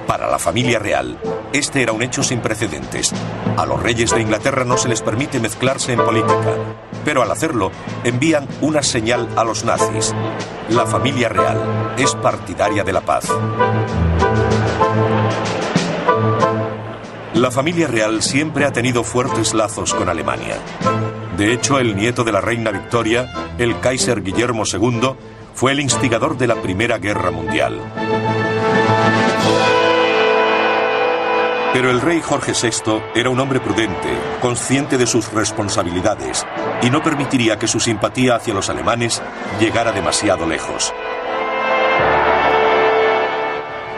Para 0.05 0.29
la 0.29 0.37
familia 0.37 0.77
real, 0.77 1.17
este 1.53 1.81
era 1.81 1.91
un 1.91 2.03
hecho 2.03 2.21
sin 2.21 2.39
precedentes. 2.39 3.11
A 3.57 3.65
los 3.65 3.81
reyes 3.81 4.11
de 4.11 4.21
Inglaterra 4.21 4.63
no 4.63 4.77
se 4.77 4.89
les 4.89 5.01
permite 5.01 5.39
mezclarse 5.39 5.93
en 5.93 6.05
política, 6.05 6.53
pero 7.03 7.23
al 7.23 7.31
hacerlo 7.31 7.71
envían 8.03 8.47
una 8.61 8.83
señal 8.83 9.27
a 9.35 9.43
los 9.43 9.65
nazis. 9.65 10.13
La 10.69 10.85
familia 10.85 11.29
real 11.29 11.95
es 11.97 12.13
partidaria 12.13 12.83
de 12.83 12.93
la 12.93 13.01
paz. 13.01 13.25
La 17.43 17.51
familia 17.51 17.87
real 17.87 18.21
siempre 18.21 18.63
ha 18.63 18.71
tenido 18.71 19.03
fuertes 19.03 19.53
lazos 19.53 19.93
con 19.93 20.07
Alemania. 20.07 20.55
De 21.35 21.51
hecho, 21.51 21.77
el 21.77 21.93
nieto 21.93 22.23
de 22.23 22.31
la 22.31 22.39
reina 22.39 22.71
Victoria, 22.71 23.51
el 23.57 23.81
Kaiser 23.81 24.23
Guillermo 24.23 24.63
II, 24.65 25.09
fue 25.53 25.73
el 25.73 25.81
instigador 25.81 26.37
de 26.37 26.47
la 26.47 26.55
Primera 26.55 26.99
Guerra 26.99 27.31
Mundial. 27.31 27.81
Pero 31.73 31.91
el 31.91 31.99
rey 31.99 32.21
Jorge 32.21 32.53
VI 32.53 33.01
era 33.13 33.29
un 33.29 33.41
hombre 33.41 33.59
prudente, 33.59 34.17
consciente 34.39 34.97
de 34.97 35.05
sus 35.05 35.29
responsabilidades, 35.33 36.45
y 36.81 36.89
no 36.89 37.03
permitiría 37.03 37.59
que 37.59 37.67
su 37.67 37.81
simpatía 37.81 38.35
hacia 38.35 38.53
los 38.53 38.69
alemanes 38.69 39.21
llegara 39.59 39.91
demasiado 39.91 40.47
lejos. 40.47 40.93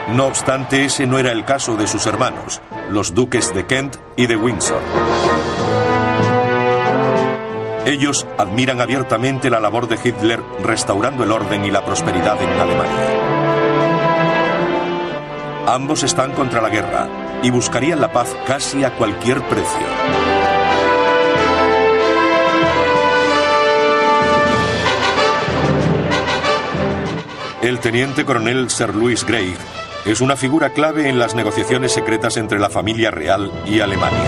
No 0.08 0.26
obstante, 0.26 0.84
ese 0.84 1.06
no 1.06 1.18
era 1.18 1.32
el 1.32 1.44
caso 1.44 1.76
de 1.76 1.88
sus 1.88 2.06
hermanos, 2.06 2.62
los 2.90 3.12
duques 3.12 3.52
de 3.52 3.66
Kent 3.66 3.96
y 4.16 4.26
de 4.26 4.36
Windsor. 4.36 4.80
Ellos 7.84 8.24
admiran 8.38 8.80
abiertamente 8.80 9.50
la 9.50 9.58
labor 9.58 9.88
de 9.88 9.98
Hitler 10.02 10.40
restaurando 10.62 11.24
el 11.24 11.32
orden 11.32 11.64
y 11.64 11.72
la 11.72 11.84
prosperidad 11.84 12.40
en 12.40 12.50
Alemania. 12.50 13.06
Ambos 15.66 16.04
están 16.04 16.32
contra 16.32 16.60
la 16.60 16.68
guerra 16.68 17.08
y 17.42 17.50
buscarían 17.50 18.00
la 18.00 18.12
paz 18.12 18.36
casi 18.46 18.84
a 18.84 18.94
cualquier 18.94 19.42
precio. 19.42 19.86
El 27.60 27.80
teniente 27.80 28.24
coronel 28.24 28.70
Sir 28.70 28.94
Louis 28.94 29.26
Grey 29.26 29.56
es 30.06 30.20
una 30.20 30.36
figura 30.36 30.70
clave 30.70 31.08
en 31.08 31.18
las 31.18 31.34
negociaciones 31.34 31.90
secretas 31.92 32.36
entre 32.36 32.60
la 32.60 32.70
familia 32.70 33.10
real 33.10 33.50
y 33.66 33.80
Alemania. 33.80 34.24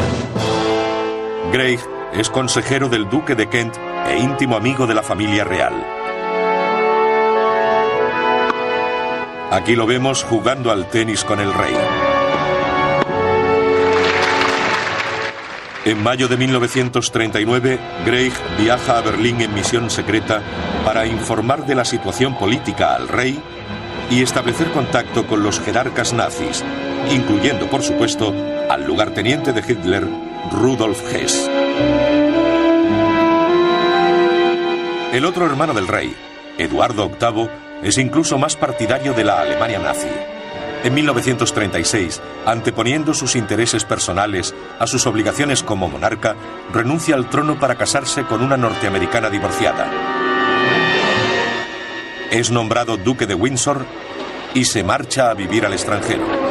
Grey 1.53 1.79
es 2.13 2.31
consejero 2.31 2.89
del 2.89 3.09
duque 3.09 3.37
de 3.37 3.49
Kent 3.49 3.77
e 4.09 4.19
íntimo 4.19 4.57
amigo 4.57 4.89
de 4.89 4.95
la 4.95 5.05
familia 5.05 5.45
real. 5.45 5.75
Aquí 9.53 9.77
lo 9.77 9.87
vemos 9.87 10.25
jugando 10.25 10.73
al 10.73 10.91
tenis 10.91 11.23
con 11.23 11.39
el 11.39 11.55
rey. 11.55 11.75
En 15.85 16.03
mayo 16.03 16.27
de 16.27 16.37
1939, 16.37 17.79
Grey 18.05 18.33
viaja 18.59 18.99
a 18.99 19.01
Berlín 19.01 19.41
en 19.41 19.55
misión 19.55 19.89
secreta 19.91 20.43
para 20.85 21.07
informar 21.07 21.65
de 21.67 21.77
la 21.77 21.85
situación 21.85 22.37
política 22.37 22.95
al 22.95 23.09
rey 23.09 23.41
y 24.11 24.23
establecer 24.23 24.71
contacto 24.71 25.27
con 25.27 25.43
los 25.43 25.61
jerarcas 25.61 26.13
nazis, 26.13 26.65
incluyendo, 27.11 27.69
por 27.69 27.83
supuesto, 27.83 28.35
al 28.69 28.85
lugarteniente 28.85 29.53
de 29.53 29.61
Hitler, 29.61 30.07
Rudolf 30.53 31.03
Hess. 31.13 31.49
El 35.13 35.25
otro 35.25 35.47
hermano 35.47 35.75
del 35.75 35.89
rey, 35.89 36.15
Eduardo 36.59 37.09
VIII, 37.09 37.49
es 37.83 37.99
incluso 37.99 38.39
más 38.39 38.57
partidario 38.57 39.13
de 39.13 39.25
la 39.25 39.41
Alemania 39.41 39.79
nazi. 39.79 40.09
En 40.85 40.95
1936, 40.95 42.21
anteponiendo 42.47 43.13
sus 43.13 43.35
intereses 43.35 43.85
personales 43.85 44.55
a 44.79 44.87
sus 44.87 45.07
obligaciones 45.07 45.63
como 45.63 45.89
monarca, 45.89 46.37
renuncia 46.73 47.17
al 47.17 47.29
trono 47.29 47.59
para 47.59 47.75
casarse 47.75 48.23
con 48.25 48.43
una 48.43 48.57
norteamericana 48.57 49.29
divorciada. 49.29 50.18
Es 52.31 52.51
nombrado 52.51 52.97
duque 52.97 53.27
de 53.27 53.35
Windsor 53.35 53.87
y 54.55 54.65
se 54.65 54.83
marcha 54.85 55.31
a 55.31 55.35
vivir 55.35 55.65
al 55.65 55.73
extranjero. 55.73 56.49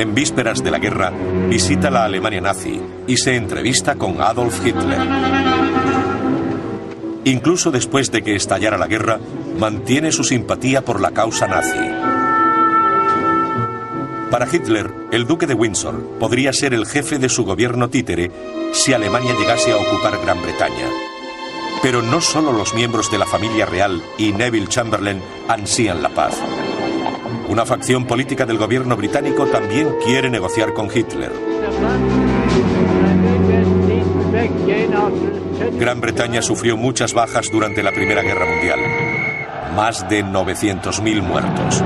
en 0.00 0.14
vísperas 0.14 0.64
de 0.64 0.70
la 0.70 0.78
guerra, 0.78 1.12
visita 1.48 1.90
la 1.90 2.06
Alemania 2.06 2.40
nazi 2.40 2.80
y 3.06 3.18
se 3.18 3.36
entrevista 3.36 3.96
con 3.96 4.22
Adolf 4.22 4.64
Hitler. 4.64 4.98
Incluso 7.24 7.70
después 7.70 8.10
de 8.10 8.22
que 8.22 8.34
estallara 8.34 8.78
la 8.78 8.86
guerra, 8.86 9.20
mantiene 9.58 10.10
su 10.10 10.24
simpatía 10.24 10.82
por 10.82 11.02
la 11.02 11.10
causa 11.10 11.46
nazi. 11.46 11.78
Para 14.30 14.48
Hitler, 14.50 14.90
el 15.12 15.26
duque 15.26 15.46
de 15.46 15.54
Windsor 15.54 16.02
podría 16.18 16.54
ser 16.54 16.72
el 16.72 16.86
jefe 16.86 17.18
de 17.18 17.28
su 17.28 17.44
gobierno 17.44 17.90
títere 17.90 18.30
si 18.72 18.94
Alemania 18.94 19.34
llegase 19.38 19.72
a 19.72 19.76
ocupar 19.76 20.18
Gran 20.24 20.40
Bretaña. 20.40 20.86
Pero 21.82 22.02
no 22.02 22.20
solo 22.20 22.52
los 22.52 22.74
miembros 22.74 23.10
de 23.10 23.18
la 23.18 23.26
familia 23.26 23.64
real 23.64 24.02
y 24.18 24.32
Neville 24.32 24.68
Chamberlain 24.68 25.22
ansían 25.48 26.02
la 26.02 26.10
paz. 26.10 26.38
Una 27.48 27.64
facción 27.64 28.04
política 28.06 28.46
del 28.46 28.58
gobierno 28.58 28.96
británico 28.96 29.46
también 29.46 29.88
quiere 30.04 30.30
negociar 30.30 30.74
con 30.74 30.88
Hitler. 30.94 31.32
Gran 35.78 36.00
Bretaña 36.00 36.42
sufrió 36.42 36.76
muchas 36.76 37.14
bajas 37.14 37.50
durante 37.50 37.82
la 37.82 37.92
Primera 37.92 38.22
Guerra 38.22 38.46
Mundial. 38.46 38.78
Más 39.74 40.08
de 40.08 40.24
900.000 40.24 41.22
muertos. 41.22 41.82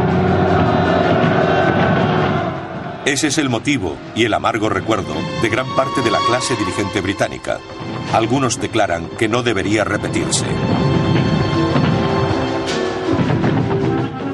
Ese 3.07 3.27
es 3.27 3.37
el 3.37 3.51
motivo 3.51 3.99
y 4.15 4.25
el 4.25 4.33
amargo 4.33 4.71
recuerdo 4.71 5.15
de 5.43 5.49
gran 5.51 5.67
parte 5.77 6.01
de 6.01 6.11
la 6.11 6.21
clase 6.27 6.57
dirigente 6.57 7.03
británica. 7.03 7.59
Algunos 8.15 8.59
declaran 8.59 9.11
que 9.19 9.29
no 9.29 9.43
debería 9.43 9.85
repetirse. 9.85 10.47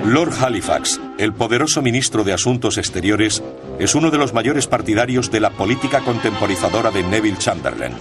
Lord 0.05 0.35
Halifax, 0.41 1.01
el 1.19 1.33
poderoso 1.33 1.83
ministro 1.83 2.23
de 2.23 2.33
Asuntos 2.33 2.79
Exteriores, 2.79 3.43
es 3.81 3.95
uno 3.97 4.13
de 4.13 4.19
los 4.19 4.35
mayores 4.35 4.69
partidarios 4.69 5.33
de 5.33 5.41
la 5.41 5.51
política 5.51 6.01
contemporizadora 6.01 6.93
de 6.93 7.03
Neville 7.03 7.39
Chamberlain. 7.39 7.95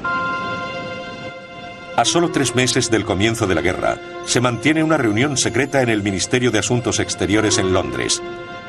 A 1.95 2.05
solo 2.05 2.29
tres 2.29 2.53
meses 2.55 2.91
del 2.91 3.05
comienzo 3.05 3.47
de 3.47 3.55
la 3.55 3.61
guerra, 3.61 3.97
se 4.25 4.39
mantiene 4.39 4.83
una 4.83 4.97
reunión 4.97 5.35
secreta 5.35 5.81
en 5.81 5.89
el 5.89 6.03
Ministerio 6.03 6.51
de 6.51 6.59
Asuntos 6.59 6.99
Exteriores 6.99 7.57
en 7.57 7.73
Londres. 7.73 8.21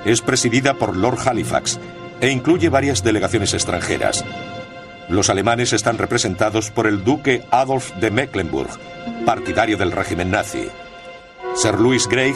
Es 0.04 0.21
presidida 0.23 0.75
por 0.75 0.97
Lord 0.97 1.19
Halifax 1.26 1.78
e 2.21 2.30
incluye 2.30 2.69
varias 2.69 3.02
delegaciones 3.02 3.54
extranjeras. 3.54 4.25
Los 5.09 5.30
alemanes 5.30 5.73
están 5.73 5.99
representados 5.99 6.71
por 6.71 6.87
el 6.87 7.04
duque 7.04 7.45
Adolf 7.50 7.92
de 7.97 8.11
Mecklenburg, 8.11 8.71
partidario 9.26 9.76
del 9.76 9.92
régimen 9.92 10.30
nazi. 10.30 10.69
Sir 11.54 11.80
Louis 11.80 12.07
Grey 12.07 12.33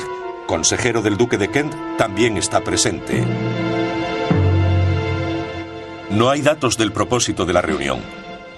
consejero 0.47 1.03
del 1.03 1.17
duque 1.17 1.39
de 1.39 1.49
Kent, 1.49 1.75
también 1.97 2.37
está 2.37 2.61
presente. 2.61 3.25
No 6.11 6.31
hay 6.31 6.43
datos 6.43 6.77
del 6.77 6.93
propósito 6.93 7.45
de 7.45 7.53
la 7.53 7.63
reunión, 7.63 8.01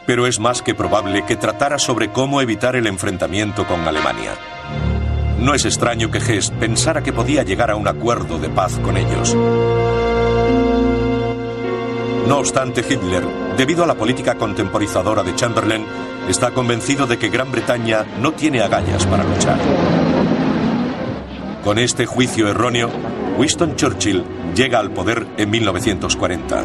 pero 0.07 0.27
es 0.27 0.39
más 0.39 0.63
que 0.63 0.75
probable 0.75 1.25
que 1.25 1.37
tratara 1.37 1.79
sobre 1.79 2.11
cómo 2.11 2.41
evitar 2.41 2.77
el 2.77 2.87
enfrentamiento 2.87 3.67
con 3.67 3.87
Alemania. 3.87 4.33
No 5.41 5.55
es 5.55 5.65
extraño 5.65 6.11
que 6.11 6.19
Hess 6.19 6.51
pensara 6.51 7.03
que 7.03 7.13
podía 7.13 7.43
llegar 7.43 7.71
a 7.71 7.77
un 7.77 7.87
acuerdo 7.87 8.39
de 8.39 8.49
paz 8.49 8.79
con 8.83 8.97
ellos. 8.97 9.37
No 12.27 12.39
obstante, 12.39 12.81
Hitler, 12.81 13.23
debido 13.57 13.85
a 13.85 13.87
la 13.87 13.95
política 13.95 14.35
contemporizadora 14.35 15.23
de 15.23 15.35
Chamberlain, 15.37 15.85
está 16.29 16.51
convencido 16.51 17.07
de 17.07 17.19
que 17.19 17.29
Gran 17.29 17.53
Bretaña 17.53 18.05
no 18.21 18.33
tiene 18.33 18.63
agallas 18.63 19.07
para 19.07 19.23
luchar. 19.23 19.59
Con 21.63 21.79
este 21.79 22.07
juicio 22.07 22.49
erróneo, 22.49 22.91
Winston 23.39 23.77
Churchill 23.77 24.25
llega 24.55 24.81
al 24.81 24.91
poder 24.91 25.27
en 25.37 25.51
1940. 25.51 26.65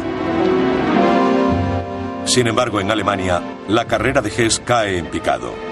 Sin 2.24 2.46
embargo, 2.46 2.80
en 2.80 2.90
Alemania, 2.90 3.42
la 3.68 3.84
carrera 3.84 4.22
de 4.22 4.30
Hess 4.30 4.60
cae 4.64 4.98
en 4.98 5.06
picado. 5.06 5.71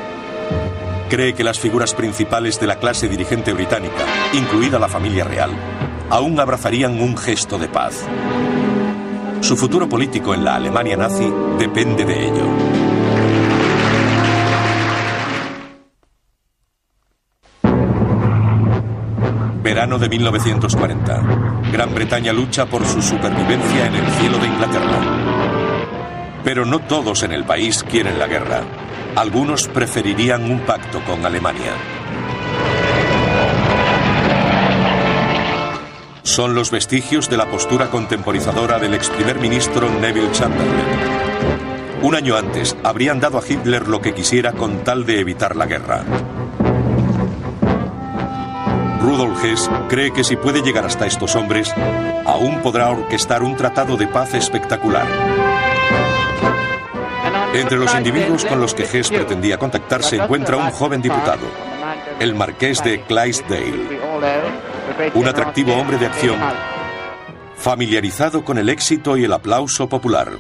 Cree 1.10 1.34
que 1.34 1.42
las 1.42 1.58
figuras 1.58 1.92
principales 1.92 2.60
de 2.60 2.68
la 2.68 2.78
clase 2.78 3.08
dirigente 3.08 3.52
británica, 3.52 4.04
incluida 4.32 4.78
la 4.78 4.86
familia 4.86 5.24
real, 5.24 5.50
aún 6.08 6.38
abrazarían 6.38 7.02
un 7.02 7.16
gesto 7.16 7.58
de 7.58 7.66
paz. 7.66 8.06
Su 9.40 9.56
futuro 9.56 9.88
político 9.88 10.34
en 10.34 10.44
la 10.44 10.54
Alemania 10.54 10.96
nazi 10.96 11.28
depende 11.58 12.04
de 12.04 12.28
ello. 12.28 12.44
Verano 19.64 19.98
de 19.98 20.08
1940. 20.08 21.22
Gran 21.72 21.92
Bretaña 21.92 22.32
lucha 22.32 22.66
por 22.66 22.86
su 22.86 23.02
supervivencia 23.02 23.86
en 23.86 23.94
el 23.96 24.06
cielo 24.12 24.38
de 24.38 24.46
Inglaterra. 24.46 25.00
Pero 26.44 26.64
no 26.64 26.78
todos 26.78 27.24
en 27.24 27.32
el 27.32 27.42
país 27.42 27.82
quieren 27.82 28.16
la 28.16 28.28
guerra. 28.28 28.62
Algunos 29.16 29.68
preferirían 29.68 30.50
un 30.50 30.60
pacto 30.60 31.02
con 31.04 31.26
Alemania. 31.26 31.72
Son 36.22 36.54
los 36.54 36.70
vestigios 36.70 37.28
de 37.28 37.36
la 37.36 37.46
postura 37.50 37.90
contemporizadora 37.90 38.78
del 38.78 38.94
ex 38.94 39.10
primer 39.10 39.40
ministro 39.40 39.90
Neville 39.90 40.30
Chamberlain. 40.30 40.86
Un 42.02 42.14
año 42.14 42.36
antes 42.36 42.76
habrían 42.84 43.20
dado 43.20 43.38
a 43.38 43.42
Hitler 43.46 43.88
lo 43.88 44.00
que 44.00 44.14
quisiera 44.14 44.52
con 44.52 44.84
tal 44.84 45.04
de 45.04 45.20
evitar 45.20 45.56
la 45.56 45.66
guerra. 45.66 46.04
Rudolf 49.02 49.44
Hess 49.44 49.68
cree 49.88 50.12
que 50.12 50.24
si 50.24 50.36
puede 50.36 50.62
llegar 50.62 50.84
hasta 50.84 51.06
estos 51.06 51.34
hombres, 51.34 51.74
aún 52.26 52.60
podrá 52.62 52.90
orquestar 52.90 53.42
un 53.42 53.56
tratado 53.56 53.96
de 53.96 54.06
paz 54.06 54.34
espectacular. 54.34 55.49
Entre 57.52 57.78
los 57.78 57.94
individuos 57.94 58.44
con 58.44 58.60
los 58.60 58.74
que 58.74 58.84
Hess 58.84 59.08
pretendía 59.08 59.58
contactar 59.58 60.02
se 60.02 60.16
encuentra 60.16 60.56
un 60.56 60.70
joven 60.70 61.02
diputado, 61.02 61.46
el 62.20 62.34
marqués 62.34 62.82
de 62.84 63.02
Clydesdale, 63.02 64.00
un 65.14 65.26
atractivo 65.26 65.74
hombre 65.74 65.98
de 65.98 66.06
acción, 66.06 66.38
familiarizado 67.56 68.44
con 68.44 68.58
el 68.58 68.68
éxito 68.68 69.16
y 69.16 69.24
el 69.24 69.32
aplauso 69.32 69.88
popular. 69.88 70.30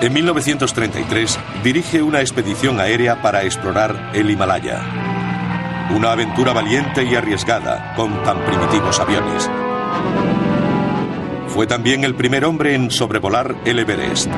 En 0.00 0.12
1933 0.12 1.38
dirige 1.62 2.02
una 2.02 2.20
expedición 2.20 2.78
aérea 2.78 3.22
para 3.22 3.44
explorar 3.44 4.10
el 4.12 4.30
Himalaya. 4.30 4.82
Una 5.96 6.12
aventura 6.12 6.52
valiente 6.52 7.04
y 7.04 7.14
arriesgada 7.14 7.94
con 7.94 8.22
tan 8.22 8.44
primitivos 8.44 9.00
aviones. 9.00 9.48
Fue 11.54 11.68
también 11.68 12.02
el 12.02 12.16
primer 12.16 12.44
hombre 12.44 12.74
en 12.74 12.90
sobrevolar 12.90 13.54
el 13.64 13.78
Everest. 13.78 14.28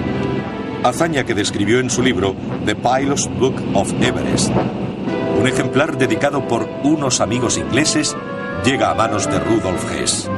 Hazaña 0.85 1.25
que 1.25 1.33
describió 1.33 1.81
en 1.81 1.89
su 1.89 2.03
libro 2.03 2.37
The 2.67 2.75
Pilot's 2.75 3.27
Book 3.39 3.55
of 3.73 3.91
Everest. 4.03 4.51
Un 5.41 5.47
ejemplar 5.47 5.97
dedicado 5.97 6.47
por 6.47 6.69
unos 6.83 7.23
amigos 7.23 7.57
ingleses 7.57 8.15
llega 8.67 8.91
a 8.91 8.95
manos 8.95 9.31
de 9.31 9.41
Rudolf 9.41 9.83
Hess. 9.91 10.29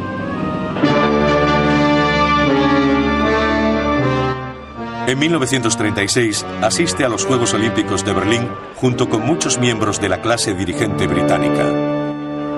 En 5.08 5.18
1936 5.18 6.46
asiste 6.62 7.04
a 7.04 7.08
los 7.08 7.26
Juegos 7.26 7.54
Olímpicos 7.54 8.04
de 8.04 8.12
Berlín 8.12 8.48
junto 8.76 9.08
con 9.08 9.26
muchos 9.26 9.58
miembros 9.58 10.00
de 10.00 10.10
la 10.10 10.22
clase 10.22 10.54
dirigente 10.54 11.08
británica. 11.08 11.66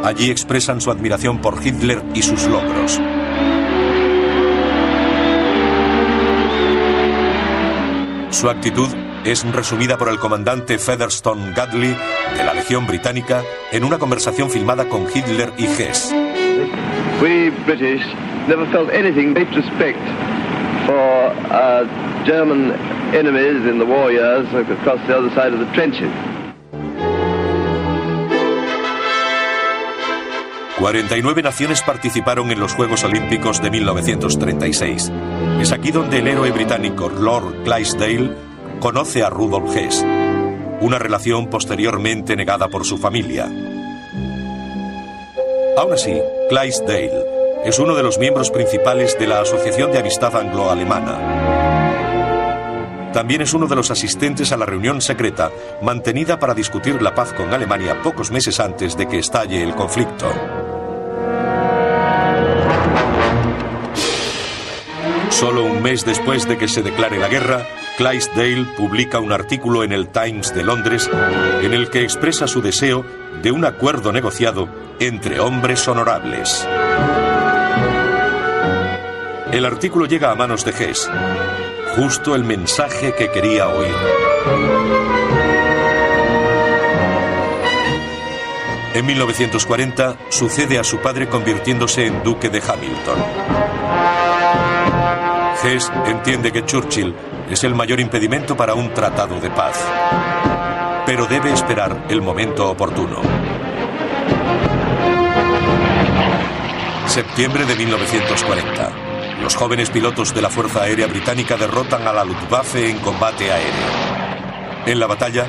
Allí 0.05 0.31
expresan 0.31 0.83
su 0.83 0.91
admiración 0.91 1.41
por 1.41 1.67
Hitler 1.67 2.05
y 2.13 2.21
sus 2.21 2.47
logros. 2.47 3.01
Su 8.31 8.49
actitud 8.49 8.89
es 9.25 9.45
resumida 9.53 9.99
por 9.99 10.09
el 10.09 10.19
comandante 10.19 10.79
Featherstone 10.79 11.53
Gadley 11.53 11.97
de 12.37 12.45
la 12.45 12.55
Legión 12.55 12.87
Británica 12.87 13.43
en 13.73 13.85
una 13.85 13.99
conversación 13.99 14.51
filmada 14.51 14.89
con 14.89 15.07
Hitler 15.13 15.53
y 15.59 15.65
Hess. 15.65 16.15
We 17.21 17.51
British 17.67 18.03
never 18.49 18.67
felt 18.71 18.91
anything 18.91 19.35
but 19.35 19.49
respect 19.55 19.99
for 20.87 21.35
uh, 21.51 21.85
German 22.25 22.73
enemies 23.13 23.67
in 23.67 23.79
the 23.79 23.85
war 23.85 24.11
years 24.13 24.47
across 24.55 25.01
the 25.07 25.17
other 25.17 25.31
side 25.35 25.53
of 25.53 25.59
the 25.59 25.71
trenches. 25.75 26.11
49 30.81 31.43
naciones 31.43 31.83
participaron 31.83 32.51
en 32.51 32.59
los 32.59 32.73
Juegos 32.73 33.05
Olímpicos 33.05 33.61
de 33.61 33.71
1936. 33.71 35.13
Es 35.61 35.73
aquí 35.73 35.91
donde 35.91 36.21
el 36.21 36.27
héroe 36.27 36.51
británico 36.53 37.11
Lord 37.11 37.65
Clydesdale 37.65 38.35
conoce 38.81 39.23
a 39.23 39.29
Rudolf 39.29 39.77
Hess, 39.77 40.03
una 40.81 40.99
relación 40.99 41.49
posteriormente 41.51 42.35
negada 42.35 42.69
por 42.69 42.87
su 42.87 42.97
familia. 42.97 43.45
Aún 45.77 45.93
así, 45.93 46.19
Clydesdale 46.49 47.27
es 47.67 47.79
uno 47.79 47.95
de 47.95 48.03
los 48.03 48.19
miembros 48.19 48.51
principales 48.51 49.19
de 49.19 49.27
la 49.27 49.43
Asociación 49.43 49.93
de 49.93 49.99
Amistad 49.99 50.35
Anglo-Alemana. 50.35 51.51
También 53.13 53.43
es 53.43 53.53
uno 53.53 53.67
de 53.67 53.77
los 53.77 53.91
asistentes 53.91 54.51
a 54.53 54.57
la 54.57 54.65
reunión 54.65 55.03
secreta 55.03 55.51
mantenida 55.83 56.39
para 56.39 56.55
discutir 56.55 57.03
la 57.03 57.15
paz 57.15 57.35
con 57.35 57.53
Alemania 57.53 58.01
pocos 58.03 58.31
meses 58.31 58.61
antes 58.61 58.97
de 58.97 59.07
que 59.07 59.19
estalle 59.19 59.63
el 59.63 59.75
conflicto. 59.75 60.27
Solo 65.41 65.65
un 65.65 65.83
mes 65.83 66.05
después 66.05 66.47
de 66.47 66.59
que 66.59 66.69
se 66.69 66.83
declare 66.83 67.19
la 67.19 67.27
guerra, 67.27 67.67
Clydesdale 67.97 68.67
publica 68.77 69.21
un 69.21 69.33
artículo 69.33 69.83
en 69.83 69.91
el 69.91 70.09
Times 70.09 70.55
de 70.55 70.63
Londres 70.63 71.09
en 71.63 71.73
el 71.73 71.89
que 71.89 72.03
expresa 72.03 72.47
su 72.47 72.61
deseo 72.61 73.07
de 73.43 73.51
un 73.51 73.65
acuerdo 73.65 74.13
negociado 74.13 74.69
entre 74.99 75.41
hombres 75.41 75.89
honorables. 75.89 76.69
El 79.51 79.65
artículo 79.65 80.05
llega 80.05 80.31
a 80.31 80.35
manos 80.35 80.63
de 80.67 80.73
Hess, 80.73 81.11
justo 81.97 82.35
el 82.35 82.45
mensaje 82.45 83.15
que 83.15 83.31
quería 83.31 83.69
oír. 83.69 83.95
En 88.93 89.07
1940 89.07 90.17
sucede 90.29 90.79
a 90.79 90.85
su 90.85 90.99
padre 90.99 91.31
convirtiéndose 91.31 92.05
en 92.05 92.23
duque 92.23 92.51
de 92.51 92.61
Hamilton. 92.61 94.20
Hess 95.63 95.93
entiende 96.07 96.53
que 96.53 96.65
Churchill 96.65 97.15
es 97.51 97.65
el 97.65 97.75
mayor 97.75 98.01
impedimento 98.01 98.57
para 98.57 98.75
un 98.75 98.95
tratado 98.95 99.41
de 99.41 99.51
paz, 99.51 99.77
pero 101.05 101.27
debe 101.27 101.53
esperar 101.53 102.07
el 102.09 102.23
momento 102.23 102.71
oportuno. 102.71 103.21
Septiembre 107.07 107.65
de 107.65 107.75
1940. 107.75 108.93
Los 109.43 109.57
jóvenes 109.57 109.91
pilotos 109.91 110.33
de 110.33 110.43
la 110.43 110.49
Fuerza 110.49 110.83
Aérea 110.83 111.09
Británica 111.09 111.57
derrotan 111.57 112.07
a 112.07 112.13
la 112.13 112.25
Luftwaffe 112.25 112.89
en 112.89 112.99
combate 112.99 113.51
aéreo. 113.51 113.89
En 114.87 115.01
la 115.01 115.07
batalla, 115.07 115.49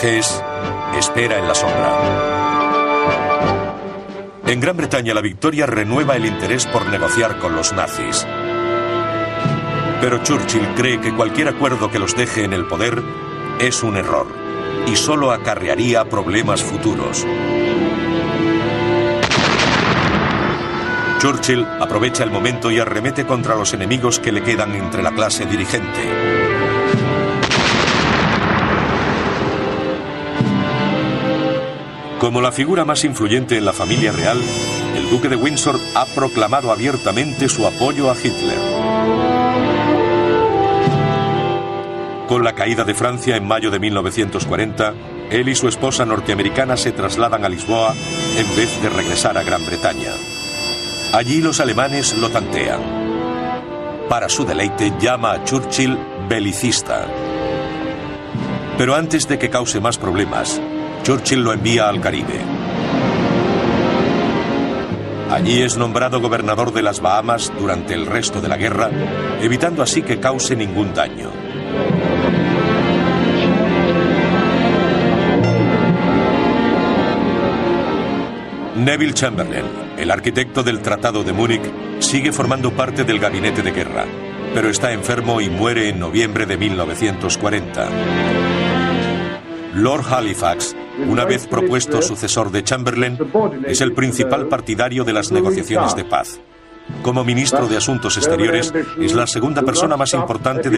Hess 0.00 0.42
espera 0.96 1.38
en 1.38 1.46
la 1.46 1.54
sombra. 1.54 1.98
En 4.46 4.58
Gran 4.58 4.78
Bretaña 4.78 5.12
la 5.12 5.20
victoria 5.20 5.66
renueva 5.66 6.16
el 6.16 6.24
interés 6.24 6.64
por 6.64 6.86
negociar 6.86 7.38
con 7.38 7.54
los 7.54 7.74
nazis. 7.74 8.26
Pero 10.00 10.22
Churchill 10.22 10.68
cree 10.74 11.02
que 11.02 11.14
cualquier 11.14 11.48
acuerdo 11.48 11.90
que 11.90 11.98
los 11.98 12.16
deje 12.16 12.44
en 12.44 12.54
el 12.54 12.64
poder 12.66 13.02
es 13.60 13.82
un 13.82 13.96
error 13.98 14.46
y 14.86 14.96
solo 14.96 15.32
acarrearía 15.32 16.04
problemas 16.04 16.62
futuros. 16.62 17.26
Churchill 21.18 21.66
aprovecha 21.80 22.24
el 22.24 22.30
momento 22.30 22.70
y 22.70 22.78
arremete 22.78 23.24
contra 23.24 23.56
los 23.56 23.72
enemigos 23.72 24.18
que 24.18 24.32
le 24.32 24.42
quedan 24.42 24.74
entre 24.74 25.02
la 25.02 25.12
clase 25.12 25.46
dirigente. 25.46 26.36
Como 32.18 32.40
la 32.40 32.52
figura 32.52 32.84
más 32.84 33.04
influyente 33.04 33.56
en 33.56 33.64
la 33.64 33.72
familia 33.72 34.12
real, 34.12 34.40
el 34.94 35.10
duque 35.10 35.28
de 35.28 35.36
Windsor 35.36 35.78
ha 35.94 36.06
proclamado 36.06 36.72
abiertamente 36.72 37.48
su 37.48 37.66
apoyo 37.66 38.10
a 38.10 38.14
Hitler. 38.14 38.75
Con 42.28 42.42
la 42.42 42.54
caída 42.54 42.82
de 42.82 42.94
Francia 42.94 43.36
en 43.36 43.46
mayo 43.46 43.70
de 43.70 43.78
1940, 43.78 44.94
él 45.30 45.48
y 45.48 45.54
su 45.54 45.68
esposa 45.68 46.04
norteamericana 46.04 46.76
se 46.76 46.90
trasladan 46.90 47.44
a 47.44 47.48
Lisboa 47.48 47.94
en 48.36 48.56
vez 48.56 48.82
de 48.82 48.88
regresar 48.88 49.38
a 49.38 49.44
Gran 49.44 49.64
Bretaña. 49.64 50.10
Allí 51.12 51.40
los 51.40 51.60
alemanes 51.60 52.18
lo 52.18 52.28
tantean. 52.28 52.80
Para 54.08 54.28
su 54.28 54.44
deleite 54.44 54.92
llama 54.98 55.32
a 55.32 55.44
Churchill 55.44 55.96
belicista. 56.28 57.06
Pero 58.76 58.96
antes 58.96 59.28
de 59.28 59.38
que 59.38 59.48
cause 59.48 59.80
más 59.80 59.96
problemas, 59.96 60.60
Churchill 61.04 61.44
lo 61.44 61.52
envía 61.52 61.88
al 61.88 62.00
Caribe. 62.00 62.40
Allí 65.30 65.62
es 65.62 65.76
nombrado 65.76 66.20
gobernador 66.20 66.72
de 66.72 66.82
las 66.82 67.00
Bahamas 67.00 67.52
durante 67.58 67.94
el 67.94 68.06
resto 68.06 68.40
de 68.40 68.48
la 68.48 68.56
guerra, 68.56 68.90
evitando 69.40 69.82
así 69.82 70.02
que 70.02 70.18
cause 70.18 70.56
ningún 70.56 70.92
daño. 70.92 71.35
Neville 78.76 79.14
Chamberlain, 79.14 79.64
el 79.96 80.10
arquitecto 80.10 80.62
del 80.62 80.80
Tratado 80.80 81.24
de 81.24 81.32
Múnich, 81.32 81.62
sigue 81.98 82.32
formando 82.32 82.70
parte 82.72 83.04
del 83.04 83.18
gabinete 83.18 83.62
de 83.62 83.72
guerra, 83.72 84.04
pero 84.54 84.68
está 84.68 84.92
enfermo 84.92 85.40
y 85.40 85.48
muere 85.48 85.88
en 85.88 85.98
noviembre 85.98 86.46
de 86.46 86.56
1940. 86.56 87.88
Lord 89.74 90.04
Halifax 90.10 90.76
una 91.08 91.24
vez 91.24 91.46
propuesto 91.46 92.00
sucesor 92.00 92.50
de 92.50 92.64
Chamberlain, 92.64 93.18
es 93.66 93.80
el 93.80 93.92
principal 93.92 94.48
partidario 94.48 95.04
de 95.04 95.12
las 95.12 95.30
negociaciones 95.30 95.94
de 95.94 96.04
paz. 96.04 96.40
Como 97.02 97.24
ministro 97.24 97.68
de 97.68 97.76
Asuntos 97.76 98.16
Exteriores, 98.16 98.72
es 99.00 99.14
la 99.14 99.26
segunda 99.26 99.62
persona 99.62 99.96
más 99.96 100.14
importante 100.14 100.70
de 100.70 100.76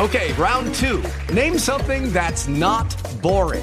Okay, 0.00 0.32
round 0.38 0.74
two. 0.74 1.02
Name 1.34 1.58
something 1.58 2.10
that's 2.10 2.48
not 2.48 2.86
boring. 3.20 3.62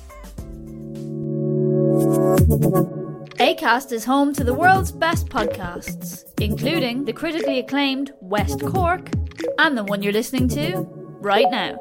ACAST 3.39 3.91
is 3.91 4.05
home 4.05 4.33
to 4.33 4.43
the 4.43 4.53
world's 4.53 4.91
best 4.91 5.27
podcasts, 5.29 6.23
including 6.39 7.05
the 7.05 7.13
critically 7.13 7.59
acclaimed 7.59 8.13
West 8.21 8.61
Cork 8.65 9.09
and 9.57 9.77
the 9.77 9.83
one 9.83 10.01
you're 10.01 10.13
listening 10.13 10.47
to 10.49 10.87
right 11.21 11.49
now. 11.51 11.77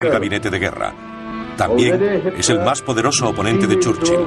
El 0.00 0.10
gabinete 0.10 0.50
de 0.50 0.58
guerra. 0.58 0.94
También 1.56 2.32
es 2.36 2.50
el 2.50 2.60
más 2.60 2.82
poderoso 2.82 3.28
oponente 3.28 3.66
de 3.66 3.78
Churchill. 3.80 4.18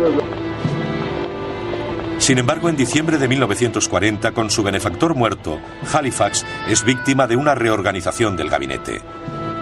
Sin 2.18 2.38
embargo, 2.38 2.70
en 2.70 2.76
diciembre 2.76 3.18
de 3.18 3.28
1940, 3.28 4.32
con 4.32 4.50
su 4.50 4.64
benefactor 4.64 5.16
muerto, 5.16 5.60
Halifax 5.94 6.46
es 6.68 6.84
víctima 6.84 7.28
de 7.28 7.36
una 7.36 7.56
reorganización 7.56 8.36
del 8.36 8.50
gabinete. 8.50 9.02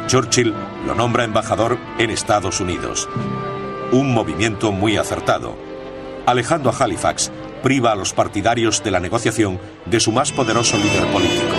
Churchill 0.10 0.56
lo 0.88 0.95
nombra 0.95 1.24
embajador 1.24 1.78
en 2.00 2.10
Estados 2.10 2.60
Unidos. 2.60 3.08
Un 3.91 4.12
movimiento 4.12 4.72
muy 4.72 4.98
acertado. 4.98 5.56
Alejando 6.26 6.72
a 6.72 6.74
Halifax, 6.76 7.32
priva 7.62 7.91
a 7.91 7.95
los 7.95 8.13
partidarios 8.13 8.84
de 8.84 8.89
la 8.89 9.00
negociación 9.00 9.60
de 9.86 10.00
su 10.00 10.12
más 10.12 10.32
poderoso 10.32 10.78
líder 10.78 11.06
político. 11.12 11.56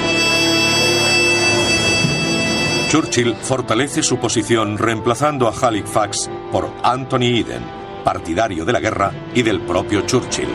Churchill 2.88 3.36
fortalece 3.36 4.02
su 4.02 4.18
posición 4.18 4.78
reemplazando 4.78 5.46
a 5.46 5.52
Halifax 5.52 6.28
por 6.50 6.72
Anthony 6.82 7.38
Eden, 7.38 7.62
partidario 8.02 8.64
de 8.64 8.72
la 8.72 8.80
guerra 8.80 9.12
y 9.32 9.42
del 9.42 9.60
propio 9.60 10.00
Churchill. 10.00 10.48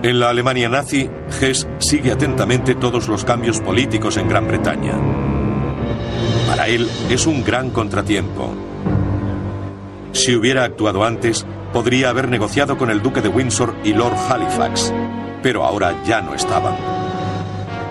En 0.00 0.20
la 0.20 0.28
Alemania 0.28 0.68
nazi, 0.68 1.10
Hess 1.40 1.66
sigue 1.78 2.12
atentamente 2.12 2.76
todos 2.76 3.08
los 3.08 3.24
cambios 3.24 3.60
políticos 3.60 4.16
en 4.16 4.28
Gran 4.28 4.46
Bretaña. 4.46 4.94
Para 6.46 6.68
él 6.68 6.88
es 7.10 7.26
un 7.26 7.42
gran 7.42 7.70
contratiempo. 7.70 8.54
Si 10.12 10.36
hubiera 10.36 10.62
actuado 10.62 11.04
antes, 11.04 11.44
podría 11.72 12.10
haber 12.10 12.28
negociado 12.28 12.78
con 12.78 12.90
el 12.90 13.02
duque 13.02 13.22
de 13.22 13.28
Windsor 13.28 13.74
y 13.82 13.92
Lord 13.92 14.14
Halifax, 14.30 14.94
pero 15.42 15.64
ahora 15.64 16.00
ya 16.04 16.20
no 16.20 16.32
estaban. 16.32 16.76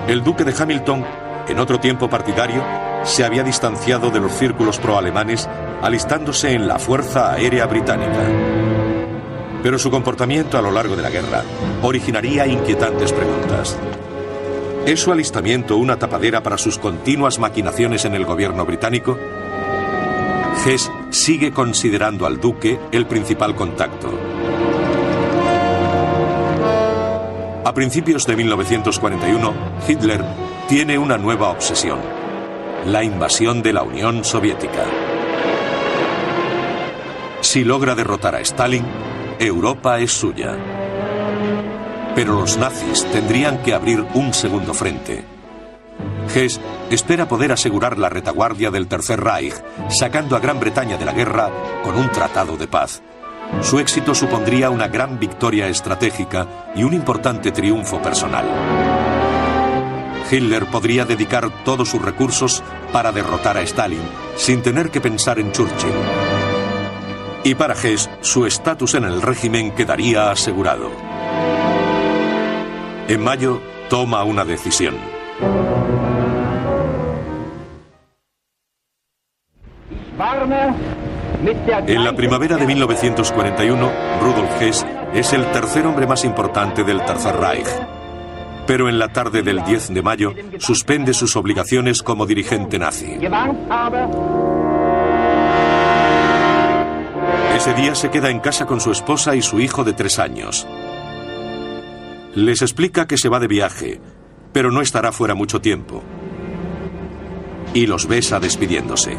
El 0.08 0.24
duque 0.24 0.46
de 0.46 0.56
Hamilton, 0.58 1.06
en 1.50 1.60
otro 1.60 1.78
tiempo 1.78 2.10
partidario, 2.10 2.64
se 3.04 3.26
había 3.26 3.44
distanciado 3.44 4.12
de 4.12 4.22
los 4.22 4.32
círculos 4.32 4.80
pro-alemanes 4.80 5.50
alistándose 5.82 6.54
en 6.54 6.70
la 6.70 6.80
Fuerza 6.80 7.34
Aérea 7.34 7.66
Británica. 7.66 8.87
Pero 9.64 9.80
su 9.80 9.90
comportamiento 9.90 10.58
a 10.58 10.62
lo 10.62 10.72
largo 10.72 10.96
de 10.96 11.02
la 11.02 11.10
guerra 11.10 11.44
originaría 11.82 12.48
inquietantes 12.48 13.12
preguntas. 13.12 13.78
¿Es 14.86 15.02
su 15.02 15.12
alistamiento 15.12 15.76
una 15.78 16.00
tapadera 16.00 16.42
para 16.44 16.58
sus 16.58 16.78
continuas 16.78 17.40
maquinaciones 17.40 18.06
en 18.06 18.16
el 18.16 18.26
gobierno 18.26 18.66
británico? 18.66 19.18
Hess 20.66 20.92
sigue 21.10 21.52
considerando 21.52 22.26
al 22.26 22.40
duque 22.40 22.80
el 22.92 23.06
principal 23.06 23.56
contacto. 23.56 24.10
A 27.66 27.74
principios 27.74 28.26
de 28.26 28.38
1941, 28.38 29.54
Hitler 29.88 30.24
tiene 30.70 30.98
una 30.98 31.18
nueva 31.18 31.50
obsesión, 31.50 32.00
la 32.86 33.04
invasión 33.04 33.62
de 33.62 33.74
la 33.74 33.84
Unión 33.84 34.24
Soviética. 34.24 34.86
Si 37.42 37.66
logra 37.66 37.94
derrotar 37.94 38.36
a 38.36 38.40
Stalin, 38.40 38.86
Europa 39.40 40.00
es 40.00 40.12
suya. 40.12 40.56
Pero 42.16 42.40
los 42.40 42.58
nazis 42.58 43.06
tendrían 43.12 43.62
que 43.62 43.76
abrir 43.76 44.04
un 44.16 44.34
segundo 44.34 44.74
frente. 44.74 45.24
Hess 46.34 46.60
espera 46.90 47.28
poder 47.28 47.52
asegurar 47.52 48.00
la 48.00 48.10
retaguardia 48.10 48.72
del 48.72 48.88
Tercer 48.88 49.22
Reich, 49.22 49.54
sacando 49.90 50.36
a 50.36 50.40
Gran 50.40 50.60
Bretaña 50.60 50.98
de 50.98 51.06
la 51.06 51.14
guerra 51.14 51.52
con 51.84 51.96
un 51.98 52.10
tratado 52.12 52.58
de 52.58 52.68
paz. 52.68 53.04
Su 53.62 53.80
éxito 53.80 54.16
supondría 54.16 54.72
una 54.72 54.88
gran 54.88 55.20
victoria 55.20 55.68
estratégica 55.68 56.48
y 56.76 56.84
un 56.84 56.94
importante 56.94 57.52
triunfo 57.52 58.02
personal. 58.02 58.46
Hitler 60.30 60.66
podría 60.66 61.06
dedicar 61.06 61.64
todos 61.64 61.90
sus 61.90 62.02
recursos 62.02 62.64
para 62.92 63.12
derrotar 63.12 63.56
a 63.56 63.62
Stalin, 63.62 64.02
sin 64.36 64.62
tener 64.62 64.90
que 64.90 65.00
pensar 65.00 65.40
en 65.40 65.52
Churchill. 65.52 65.94
Y 67.48 67.56
para 67.56 67.76
Hess, 67.76 68.10
su 68.20 68.46
estatus 68.46 68.96
en 68.96 69.06
el 69.06 69.22
régimen 69.22 69.72
quedaría 69.72 70.32
asegurado. 70.32 70.92
En 73.08 73.24
mayo, 73.24 73.62
toma 73.90 74.22
una 74.26 74.44
decisión. 74.44 74.96
En 81.88 82.04
la 82.04 82.14
primavera 82.18 82.58
de 82.58 82.68
1941, 82.68 83.92
Rudolf 84.20 84.62
Hess 84.62 84.86
es 85.14 85.32
el 85.32 85.50
tercer 85.54 85.88
hombre 85.88 86.06
más 86.06 86.26
importante 86.26 86.84
del 86.84 87.06
Tercer 87.06 87.38
Reich. 87.38 87.70
Pero 88.66 88.90
en 88.90 89.00
la 89.00 89.08
tarde 89.14 89.42
del 89.42 89.64
10 89.64 89.94
de 89.94 90.02
mayo 90.02 90.34
suspende 90.58 91.14
sus 91.14 91.38
obligaciones 91.38 92.04
como 92.04 92.26
dirigente 92.26 92.78
nazi. 92.78 93.18
Ese 97.58 97.74
día 97.74 97.96
se 97.96 98.12
queda 98.12 98.30
en 98.30 98.40
casa 98.40 98.68
con 98.68 98.80
su 98.80 98.92
esposa 98.92 99.36
y 99.36 99.42
su 99.42 99.60
hijo 99.60 99.84
de 99.84 99.94
tres 99.94 100.20
años. 100.20 100.68
Les 102.36 102.62
explica 102.62 103.08
que 103.08 103.18
se 103.18 103.30
va 103.30 103.40
de 103.40 103.48
viaje, 103.48 104.00
pero 104.54 104.70
no 104.70 104.80
estará 104.80 105.12
fuera 105.12 105.34
mucho 105.34 105.60
tiempo. 105.60 106.04
Y 107.74 107.88
los 107.88 108.08
besa 108.08 108.40
despidiéndose. 108.40 109.18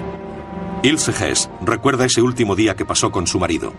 Ilse 0.84 1.10
Hess 1.10 1.50
recuerda 1.62 2.04
ese 2.04 2.22
último 2.22 2.54
día 2.54 2.76
que 2.76 2.84
pasó 2.84 3.10
con 3.10 3.26
su 3.26 3.40
marido. 3.40 3.72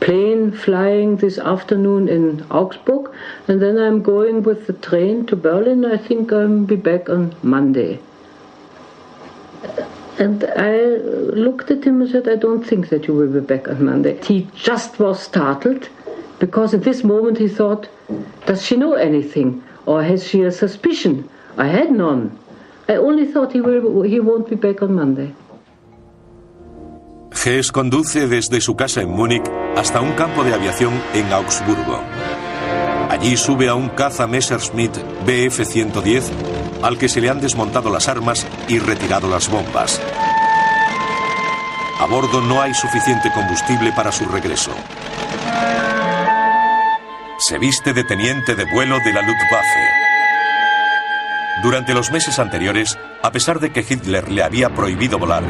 Plane 0.00 0.52
flying 0.52 1.16
this 1.16 1.38
afternoon 1.38 2.08
in 2.08 2.44
Augsburg 2.50 3.10
and 3.48 3.60
then 3.60 3.78
I'm 3.78 4.02
going 4.02 4.42
with 4.42 4.66
the 4.66 4.72
train 4.72 5.26
to 5.26 5.36
Berlin. 5.36 5.84
I 5.84 5.96
think 5.96 6.32
I'll 6.32 6.60
be 6.60 6.76
back 6.76 7.08
on 7.08 7.34
Monday. 7.42 8.00
And 10.18 10.44
I 10.56 10.96
looked 11.44 11.70
at 11.70 11.84
him 11.84 12.00
and 12.00 12.10
said, 12.10 12.28
I 12.28 12.36
don't 12.36 12.64
think 12.64 12.88
that 12.88 13.06
you 13.06 13.14
will 13.14 13.32
be 13.32 13.40
back 13.40 13.68
on 13.68 13.84
Monday. 13.84 14.22
He 14.24 14.48
just 14.54 14.98
was 14.98 15.20
startled 15.20 15.88
because 16.38 16.72
at 16.72 16.84
this 16.84 17.04
moment 17.04 17.38
he 17.38 17.48
thought, 17.48 17.88
does 18.46 18.64
she 18.64 18.76
know 18.76 18.94
anything? 18.94 19.62
Or 19.84 20.02
has 20.02 20.26
she 20.26 20.42
a 20.42 20.50
suspicion? 20.50 21.28
I 21.56 21.68
had 21.68 21.90
none. 21.90 22.38
I 22.88 22.96
only 22.96 23.26
thought 23.26 23.52
he, 23.52 23.60
will, 23.60 24.02
he 24.02 24.20
won't 24.20 24.48
be 24.48 24.56
back 24.56 24.82
on 24.82 24.94
Monday. 24.94 25.34
Hess 27.44 27.70
conduce 27.72 28.26
desde 28.26 28.60
su 28.60 28.76
casa 28.76 29.02
en 29.02 29.10
Múnich 29.10 29.44
hasta 29.76 30.00
un 30.00 30.12
campo 30.12 30.44
de 30.44 30.54
aviación 30.54 30.92
en 31.14 31.32
Augsburgo. 31.32 32.00
Allí 33.10 33.36
sube 33.36 33.68
a 33.68 33.74
un 33.74 33.88
caza 33.90 34.26
Messerschmitt 34.26 34.96
Bf-110 35.26 36.22
al 36.82 36.98
que 36.98 37.08
se 37.08 37.20
le 37.20 37.30
han 37.30 37.40
desmontado 37.40 37.90
las 37.90 38.08
armas 38.08 38.46
y 38.68 38.78
retirado 38.78 39.28
las 39.28 39.50
bombas. 39.50 40.00
A 41.98 42.06
bordo 42.06 42.40
no 42.40 42.60
hay 42.60 42.74
suficiente 42.74 43.30
combustible 43.32 43.92
para 43.92 44.12
su 44.12 44.24
regreso. 44.26 44.72
Se 47.38 47.58
viste 47.58 47.92
de 47.92 48.04
teniente 48.04 48.54
de 48.54 48.64
vuelo 48.72 48.98
de 49.00 49.12
la 49.12 49.22
Luftwaffe. 49.22 49.95
Durante 51.62 51.94
los 51.94 52.12
meses 52.12 52.38
anteriores, 52.38 52.98
a 53.22 53.32
pesar 53.32 53.60
de 53.60 53.72
que 53.72 53.80
Hitler 53.80 54.30
le 54.30 54.42
había 54.42 54.70
prohibido 54.70 55.18
volar, 55.18 55.42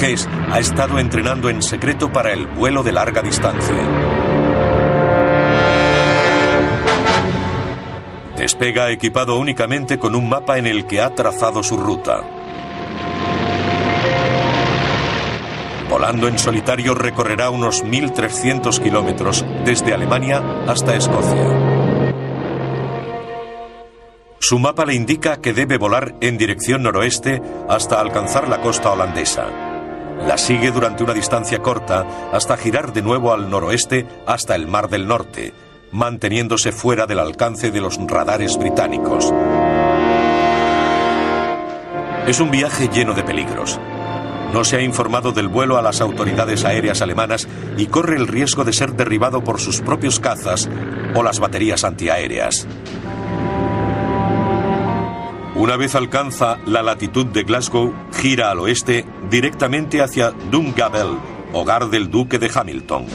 Hess 0.00 0.28
ha 0.50 0.58
estado 0.58 0.98
entrenando 0.98 1.48
en 1.48 1.62
secreto 1.62 2.12
para 2.12 2.32
el 2.32 2.46
vuelo 2.46 2.82
de 2.82 2.92
larga 2.92 3.22
distancia. 3.22 3.76
Despega 8.36 8.90
equipado 8.90 9.38
únicamente 9.38 9.98
con 9.98 10.16
un 10.16 10.28
mapa 10.28 10.58
en 10.58 10.66
el 10.66 10.86
que 10.86 11.00
ha 11.00 11.14
trazado 11.14 11.62
su 11.62 11.76
ruta. 11.76 12.22
Volando 15.88 16.26
en 16.26 16.38
solitario 16.38 16.94
recorrerá 16.94 17.50
unos 17.50 17.84
1.300 17.84 18.82
kilómetros 18.82 19.44
desde 19.64 19.94
Alemania 19.94 20.42
hasta 20.66 20.96
Escocia. 20.96 21.73
Su 24.44 24.58
mapa 24.58 24.84
le 24.84 24.92
indica 24.92 25.40
que 25.40 25.54
debe 25.54 25.78
volar 25.78 26.16
en 26.20 26.36
dirección 26.36 26.82
noroeste 26.82 27.40
hasta 27.66 27.98
alcanzar 27.98 28.46
la 28.46 28.60
costa 28.60 28.92
holandesa. 28.92 29.46
La 30.26 30.36
sigue 30.36 30.70
durante 30.70 31.02
una 31.02 31.14
distancia 31.14 31.60
corta 31.60 32.04
hasta 32.30 32.58
girar 32.58 32.92
de 32.92 33.00
nuevo 33.00 33.32
al 33.32 33.48
noroeste 33.48 34.06
hasta 34.26 34.54
el 34.54 34.66
Mar 34.66 34.90
del 34.90 35.08
Norte, 35.08 35.54
manteniéndose 35.92 36.72
fuera 36.72 37.06
del 37.06 37.20
alcance 37.20 37.70
de 37.70 37.80
los 37.80 37.96
radares 38.06 38.58
británicos. 38.58 39.32
Es 42.26 42.38
un 42.38 42.50
viaje 42.50 42.90
lleno 42.92 43.14
de 43.14 43.22
peligros. 43.22 43.80
No 44.52 44.62
se 44.64 44.76
ha 44.76 44.82
informado 44.82 45.32
del 45.32 45.48
vuelo 45.48 45.78
a 45.78 45.82
las 45.82 46.02
autoridades 46.02 46.66
aéreas 46.66 47.00
alemanas 47.00 47.48
y 47.78 47.86
corre 47.86 48.16
el 48.16 48.28
riesgo 48.28 48.64
de 48.64 48.74
ser 48.74 48.92
derribado 48.92 49.42
por 49.42 49.58
sus 49.58 49.80
propios 49.80 50.20
cazas 50.20 50.68
o 51.14 51.22
las 51.22 51.40
baterías 51.40 51.82
antiaéreas. 51.82 52.66
Una 55.64 55.78
vez 55.78 55.94
alcanza 55.94 56.58
la 56.66 56.82
latitud 56.82 57.24
de 57.24 57.42
Glasgow, 57.42 57.90
gira 58.12 58.50
al 58.50 58.58
oeste 58.58 59.06
directamente 59.30 60.02
hacia 60.02 60.30
Dungabel, 60.30 61.16
hogar 61.54 61.88
del 61.88 62.10
duque 62.10 62.38
de 62.38 62.50
Hamilton. 62.54 63.06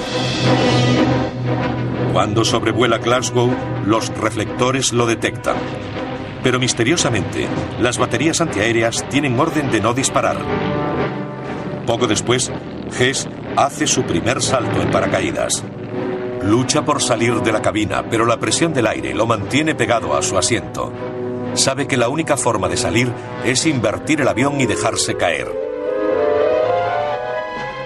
Cuando 2.11 2.43
sobrevuela 2.43 2.97
Glasgow, 2.97 3.55
los 3.85 4.09
reflectores 4.17 4.93
lo 4.93 5.05
detectan. 5.05 5.57
Pero 6.41 6.57
misteriosamente, 6.57 7.47
las 7.79 7.99
baterías 7.99 8.41
antiaéreas 8.41 9.07
tienen 9.09 9.39
orden 9.39 9.69
de 9.69 9.81
no 9.81 9.93
disparar. 9.93 10.37
Poco 11.85 12.07
después, 12.07 12.51
Hess 12.99 13.29
hace 13.57 13.85
su 13.85 14.01
primer 14.05 14.41
salto 14.41 14.81
en 14.81 14.89
paracaídas. 14.89 15.63
Lucha 16.41 16.83
por 16.83 17.03
salir 17.03 17.41
de 17.41 17.51
la 17.51 17.61
cabina, 17.61 18.09
pero 18.09 18.25
la 18.25 18.39
presión 18.39 18.73
del 18.73 18.87
aire 18.87 19.13
lo 19.13 19.27
mantiene 19.27 19.75
pegado 19.75 20.17
a 20.17 20.23
su 20.23 20.35
asiento. 20.35 20.91
Sabe 21.53 21.87
que 21.87 21.97
la 21.97 22.09
única 22.09 22.37
forma 22.37 22.67
de 22.67 22.77
salir 22.77 23.11
es 23.43 23.65
invertir 23.65 24.21
el 24.21 24.27
avión 24.27 24.61
y 24.61 24.65
dejarse 24.65 25.15
caer. 25.15 25.51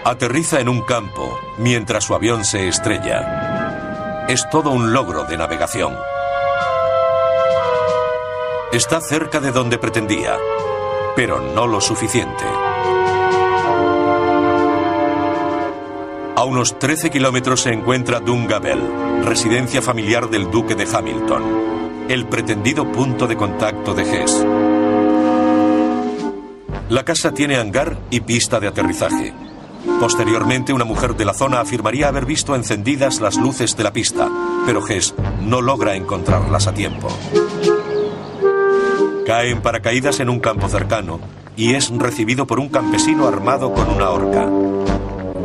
Aterriza 0.05 0.59
en 0.59 0.67
un 0.67 0.81
campo 0.81 1.39
mientras 1.57 2.03
su 2.03 2.13
avión 2.13 2.43
se 2.43 2.67
estrella. 2.67 4.25
Es 4.27 4.49
todo 4.49 4.71
un 4.71 4.91
logro 4.93 5.23
de 5.23 5.37
navegación. 5.37 5.95
Está 8.73 8.99
cerca 8.99 9.39
de 9.39 9.51
donde 9.51 9.77
pretendía, 9.77 10.37
pero 11.15 11.39
no 11.39 11.67
lo 11.67 11.79
suficiente. 11.79 12.43
A 16.35 16.43
unos 16.45 16.77
13 16.79 17.09
kilómetros 17.09 17.61
se 17.61 17.71
encuentra 17.71 18.19
Dungabel, 18.19 18.81
residencia 19.23 19.81
familiar 19.81 20.29
del 20.29 20.51
duque 20.51 20.75
de 20.75 20.85
Hamilton, 20.91 21.82
el 22.09 22.25
pretendido 22.27 22.91
punto 22.91 23.27
de 23.27 23.37
contacto 23.37 23.93
de 23.93 24.03
Hess. 24.03 24.45
La 26.89 27.03
casa 27.05 27.33
tiene 27.33 27.55
hangar 27.55 27.97
y 28.09 28.19
pista 28.19 28.59
de 28.59 28.67
aterrizaje. 28.67 29.33
Posteriormente, 29.99 30.73
una 30.73 30.85
mujer 30.85 31.15
de 31.15 31.25
la 31.25 31.33
zona 31.33 31.61
afirmaría 31.61 32.09
haber 32.09 32.25
visto 32.25 32.55
encendidas 32.55 33.21
las 33.21 33.37
luces 33.37 33.75
de 33.77 33.83
la 33.83 33.93
pista, 33.93 34.29
pero 34.65 34.85
Hess 34.85 35.13
no 35.41 35.61
logra 35.61 35.95
encontrarlas 35.95 36.67
a 36.67 36.73
tiempo. 36.73 37.07
Cae 39.25 39.51
en 39.51 39.61
paracaídas 39.61 40.19
en 40.19 40.29
un 40.29 40.39
campo 40.39 40.67
cercano 40.67 41.19
y 41.55 41.75
es 41.75 41.89
recibido 41.89 42.45
por 42.45 42.59
un 42.59 42.69
campesino 42.69 43.27
armado 43.27 43.73
con 43.73 43.89
una 43.89 44.09
horca. 44.09 44.49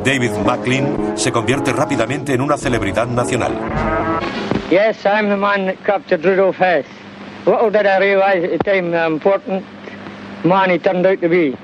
David 0.05 0.33
Macklin 0.45 1.13
se 1.17 1.33
convierte 1.33 1.73
rápidamente 1.73 2.35
en 2.35 2.41
una 2.41 2.57
celebridad 2.57 3.07
nacional. 3.07 4.08
Yes, 4.71 5.07
I'm 5.07 5.31
the 5.31 5.37
man 5.37 5.65
that 5.67 5.83
captured 5.85 6.25
Rudolph 6.25 6.57
Hess. 6.57 6.85
Little 7.47 7.71
did 7.71 7.87
I 7.87 7.99
realize 8.01 8.45
at 8.45 8.51
the 8.51 8.59
time 8.59 8.91
the 8.91 9.07
important 9.07 9.65
man 10.45 10.69
he 10.69 10.79
turned 10.79 11.07
out 11.07 11.21
to 11.23 11.29
be. 11.29 11.57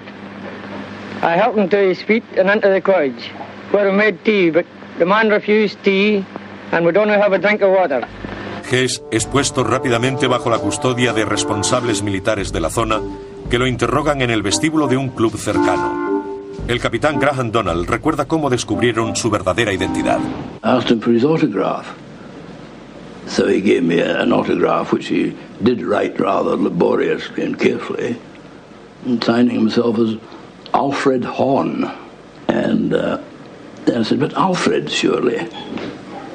I 1.20 1.36
helped 1.36 1.58
him 1.58 1.68
to 1.68 1.76
his 1.76 2.02
feet 2.02 2.24
and 2.38 2.48
into 2.48 2.70
the 2.70 2.80
cottage, 2.80 3.30
where 3.72 3.90
we 3.90 3.96
made 3.96 4.24
tea, 4.24 4.50
but 4.50 4.64
the 4.98 5.04
man 5.04 5.28
refused 5.28 5.82
tea 5.84 6.24
and 6.72 6.86
would 6.86 6.96
only 6.96 7.18
have 7.18 7.34
a 7.34 7.38
drink 7.38 7.60
of 7.60 7.72
water. 7.72 8.06
Hess 8.70 9.02
es 9.12 9.26
puesto 9.26 9.64
rápidamente 9.64 10.26
bajo 10.26 10.48
la 10.48 10.58
custodia 10.58 11.12
de 11.12 11.26
responsables 11.26 12.02
militares 12.02 12.52
de 12.52 12.60
la 12.60 12.70
zona 12.70 13.02
que 13.50 13.58
lo 13.58 13.66
interrogan 13.66 14.22
en 14.22 14.30
el 14.30 14.42
vestíbulo 14.42 14.86
de 14.88 14.96
un 14.96 15.10
club 15.10 15.36
cercano. 15.36 16.24
El 16.66 16.80
capitán 16.80 17.20
Graham 17.20 17.52
Donald 17.52 17.86
recuerda 17.86 18.24
cómo 18.24 18.48
descubrieron 18.48 19.14
su 19.14 19.30
verdadera 19.30 19.74
identidad. 19.74 20.20
asked 20.62 20.90
him 20.90 21.00
for 21.00 21.12
his 21.12 21.22
autograph. 21.22 21.84
So 23.26 23.48
he 23.48 23.60
gave 23.60 23.82
me 23.82 24.00
an 24.00 24.32
autograph 24.32 24.92
which 24.92 25.08
he 25.08 25.36
did 25.62 25.82
write 25.82 26.20
rather 26.20 26.56
laboriously 26.56 27.44
and 27.44 27.58
carefully, 27.58 28.16
and 29.04 29.22
signing 29.22 29.54
himself 29.54 29.98
as 29.98 30.16
Alfred 30.72 31.24
Horn. 31.24 31.90
And 32.48 32.94
uh, 32.94 33.22
then 33.86 34.00
I 34.00 34.02
said, 34.02 34.20
But 34.20 34.34
Alfred, 34.34 34.90
surely. 34.90 35.48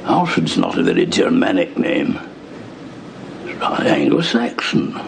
Alfred's 0.04 0.58
not 0.58 0.78
a 0.78 0.84
very 0.84 1.06
Germanic 1.06 1.78
name. 1.78 2.20
It's 3.46 3.62
Anglo-Saxon. 3.62 5.00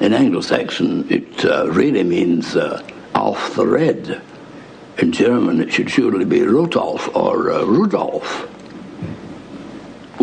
In 0.00 0.14
Anglo-Saxon, 0.14 1.06
it 1.08 1.44
uh, 1.44 1.70
really 1.70 2.02
means 2.02 2.56
uh, 2.56 2.82
Alf 3.14 3.54
the 3.54 3.66
Red. 3.66 4.20
In 4.98 5.12
German, 5.12 5.60
it 5.60 5.72
should 5.72 5.90
surely 5.90 6.24
be 6.24 6.40
Rotolf 6.40 7.14
or 7.14 7.52
uh, 7.52 7.64
Rudolph. 7.64 8.48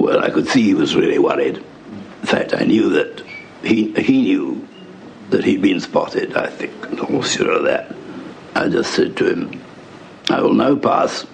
Well, 0.09 0.23
I 0.23 0.31
could 0.31 0.47
see 0.47 0.63
he 0.63 0.73
was 0.73 0.95
really 0.95 1.19
worried. 1.19 1.57
In 1.57 2.25
fact, 2.25 2.55
I 2.55 2.63
knew 2.63 2.89
that 2.89 3.21
he, 3.61 3.91
he 3.93 4.23
knew 4.23 4.67
that 5.29 5.43
he'd 5.43 5.61
been 5.61 5.79
spotted, 5.79 6.35
I 6.35 6.47
think, 6.47 6.73
I'm 6.87 6.99
almost 7.01 7.37
sure 7.37 7.51
of 7.51 7.65
that. 7.65 7.95
I 8.55 8.69
just 8.69 8.95
said 8.95 9.15
to 9.17 9.29
him, 9.29 9.61
I 10.27 10.41
will 10.41 10.55
now 10.55 10.75
pass 10.75 11.27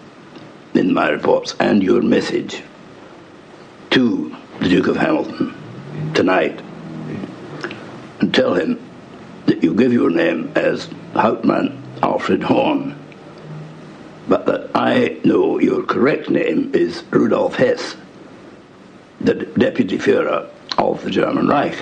in 0.73 0.93
my 0.93 1.07
reports 1.07 1.55
and 1.61 1.81
your 1.81 2.01
message 2.01 2.63
to 3.91 4.35
the 4.59 4.67
Duke 4.67 4.87
of 4.87 4.97
Hamilton 4.97 5.55
tonight 6.13 6.59
and 8.19 8.33
tell 8.33 8.55
him 8.55 8.77
that 9.45 9.63
you 9.63 9.73
give 9.73 9.93
your 9.93 10.09
name 10.09 10.51
as 10.55 10.89
Hauptmann 11.13 11.81
Alfred 12.03 12.43
Horn, 12.43 12.93
but 14.27 14.45
that 14.47 14.69
I 14.75 15.21
know 15.23 15.59
your 15.59 15.81
correct 15.83 16.29
name 16.29 16.71
is 16.75 17.05
Rudolf 17.09 17.55
Hess, 17.55 17.95
the 19.25 19.33
Deputy 19.55 19.97
Führer 19.97 20.47
of 20.77 21.03
the 21.03 21.11
German 21.11 21.49
Reich. 21.49 21.75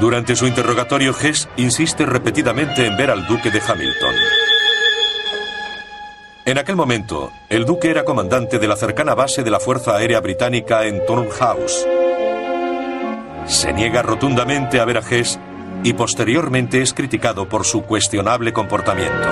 Durante 0.00 0.34
su 0.34 0.46
interrogatorio, 0.46 1.14
Hess 1.20 1.48
insiste 1.56 2.04
repetidamente 2.04 2.86
en 2.86 2.96
ver 2.96 3.10
al 3.10 3.26
duque 3.26 3.50
de 3.50 3.60
Hamilton. 3.60 4.14
En 6.46 6.58
aquel 6.58 6.76
momento, 6.76 7.32
el 7.48 7.64
duque 7.64 7.90
era 7.90 8.04
comandante 8.04 8.58
de 8.58 8.68
la 8.68 8.76
cercana 8.76 9.14
base 9.14 9.42
de 9.42 9.50
la 9.50 9.60
Fuerza 9.60 9.96
Aérea 9.96 10.20
Británica 10.20 10.84
en 10.84 11.04
Turnhouse. 11.06 11.86
Se 13.46 13.72
niega 13.72 14.02
rotundamente 14.02 14.80
a 14.80 14.84
ver 14.84 14.98
a 14.98 15.00
Hess 15.00 15.38
y 15.84 15.92
posteriormente 15.92 16.82
es 16.82 16.92
criticado 16.92 17.48
por 17.48 17.64
su 17.64 17.82
cuestionable 17.82 18.52
comportamiento. 18.52 19.28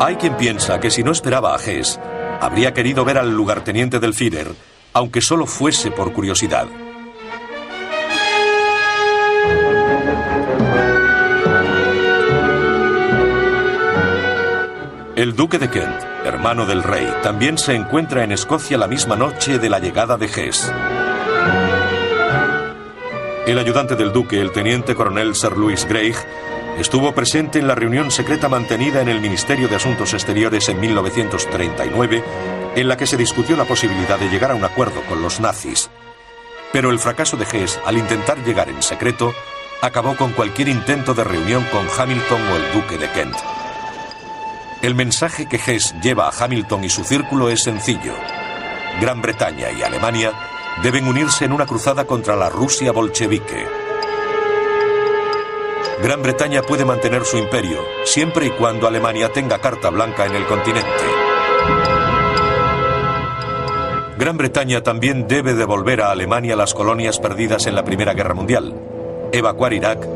Hay 0.00 0.16
quien 0.16 0.36
piensa 0.36 0.80
que 0.80 0.90
si 0.90 1.02
no 1.02 1.12
esperaba 1.12 1.54
a 1.54 1.58
Hess, 1.58 1.98
habría 2.42 2.74
querido 2.74 3.04
ver 3.04 3.18
al 3.18 3.30
lugarteniente 3.30 4.00
del 4.00 4.14
Führer, 4.14 4.48
aunque 4.92 5.20
solo 5.20 5.46
fuese 5.46 5.92
por 5.92 6.12
curiosidad. 6.12 6.66
El 15.14 15.36
duque 15.36 15.60
de 15.60 15.70
Kent, 15.70 16.02
hermano 16.24 16.66
del 16.66 16.82
rey, 16.82 17.08
también 17.22 17.58
se 17.58 17.76
encuentra 17.76 18.24
en 18.24 18.32
Escocia 18.32 18.76
la 18.76 18.88
misma 18.88 19.14
noche 19.14 19.60
de 19.60 19.70
la 19.70 19.78
llegada 19.78 20.16
de 20.16 20.26
Hess. 20.26 20.72
El 23.46 23.56
ayudante 23.56 23.94
del 23.94 24.12
duque, 24.12 24.40
el 24.40 24.50
teniente 24.50 24.96
coronel 24.96 25.36
Sir 25.36 25.56
Louis 25.56 25.86
Greig, 25.86 26.16
estuvo 26.78 27.12
presente 27.12 27.58
en 27.58 27.66
la 27.66 27.74
reunión 27.74 28.10
secreta 28.10 28.48
mantenida 28.48 29.00
en 29.00 29.08
el 29.08 29.20
Ministerio 29.20 29.68
de 29.68 29.76
Asuntos 29.76 30.14
Exteriores 30.14 30.68
en 30.68 30.80
1939, 30.80 32.24
en 32.76 32.88
la 32.88 32.96
que 32.96 33.06
se 33.06 33.16
discutió 33.16 33.56
la 33.56 33.64
posibilidad 33.64 34.18
de 34.18 34.28
llegar 34.28 34.50
a 34.50 34.54
un 34.54 34.64
acuerdo 34.64 35.02
con 35.08 35.22
los 35.22 35.40
nazis. 35.40 35.90
Pero 36.72 36.90
el 36.90 36.98
fracaso 36.98 37.36
de 37.36 37.44
Hess 37.44 37.78
al 37.84 37.98
intentar 37.98 38.42
llegar 38.44 38.68
en 38.68 38.82
secreto 38.82 39.34
acabó 39.82 40.16
con 40.16 40.32
cualquier 40.32 40.68
intento 40.68 41.12
de 41.12 41.24
reunión 41.24 41.64
con 41.70 41.86
Hamilton 41.96 42.40
o 42.48 42.56
el 42.56 42.72
duque 42.72 42.98
de 42.98 43.10
Kent. 43.10 43.36
El 44.80 44.94
mensaje 44.94 45.46
que 45.46 45.60
Hess 45.64 45.94
lleva 46.02 46.28
a 46.28 46.44
Hamilton 46.44 46.84
y 46.84 46.88
su 46.88 47.04
círculo 47.04 47.50
es 47.50 47.62
sencillo. 47.62 48.14
Gran 49.00 49.20
Bretaña 49.20 49.70
y 49.70 49.82
Alemania 49.82 50.32
deben 50.82 51.06
unirse 51.06 51.44
en 51.44 51.52
una 51.52 51.66
cruzada 51.66 52.04
contra 52.06 52.36
la 52.36 52.48
Rusia 52.48 52.92
bolchevique. 52.92 53.81
Gran 56.02 56.20
Bretaña 56.20 56.62
puede 56.62 56.84
mantener 56.84 57.24
su 57.24 57.38
imperio 57.38 57.78
siempre 58.04 58.46
y 58.46 58.50
cuando 58.50 58.88
Alemania 58.88 59.32
tenga 59.32 59.60
carta 59.60 59.88
blanca 59.88 60.26
en 60.26 60.34
el 60.34 60.44
continente. 60.46 60.88
Gran 64.18 64.36
Bretaña 64.36 64.82
también 64.82 65.28
debe 65.28 65.54
devolver 65.54 66.00
a 66.00 66.10
Alemania 66.10 66.56
las 66.56 66.74
colonias 66.74 67.20
perdidas 67.20 67.66
en 67.68 67.76
la 67.76 67.84
Primera 67.84 68.14
Guerra 68.14 68.34
Mundial, 68.34 68.74
evacuar 69.30 69.72
Irak 69.74 70.08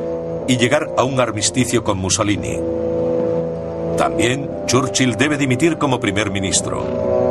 y 0.49 0.57
llegar 0.57 0.91
a 0.97 1.05
un 1.05 1.21
armisticio 1.21 1.85
con 1.85 1.99
Mussolini. 1.99 2.59
También 3.97 4.51
Churchill 4.67 5.15
debe 5.17 5.39
dimitir 5.39 5.79
como 5.79 6.01
primer 6.01 6.33
ministro. 6.33 7.26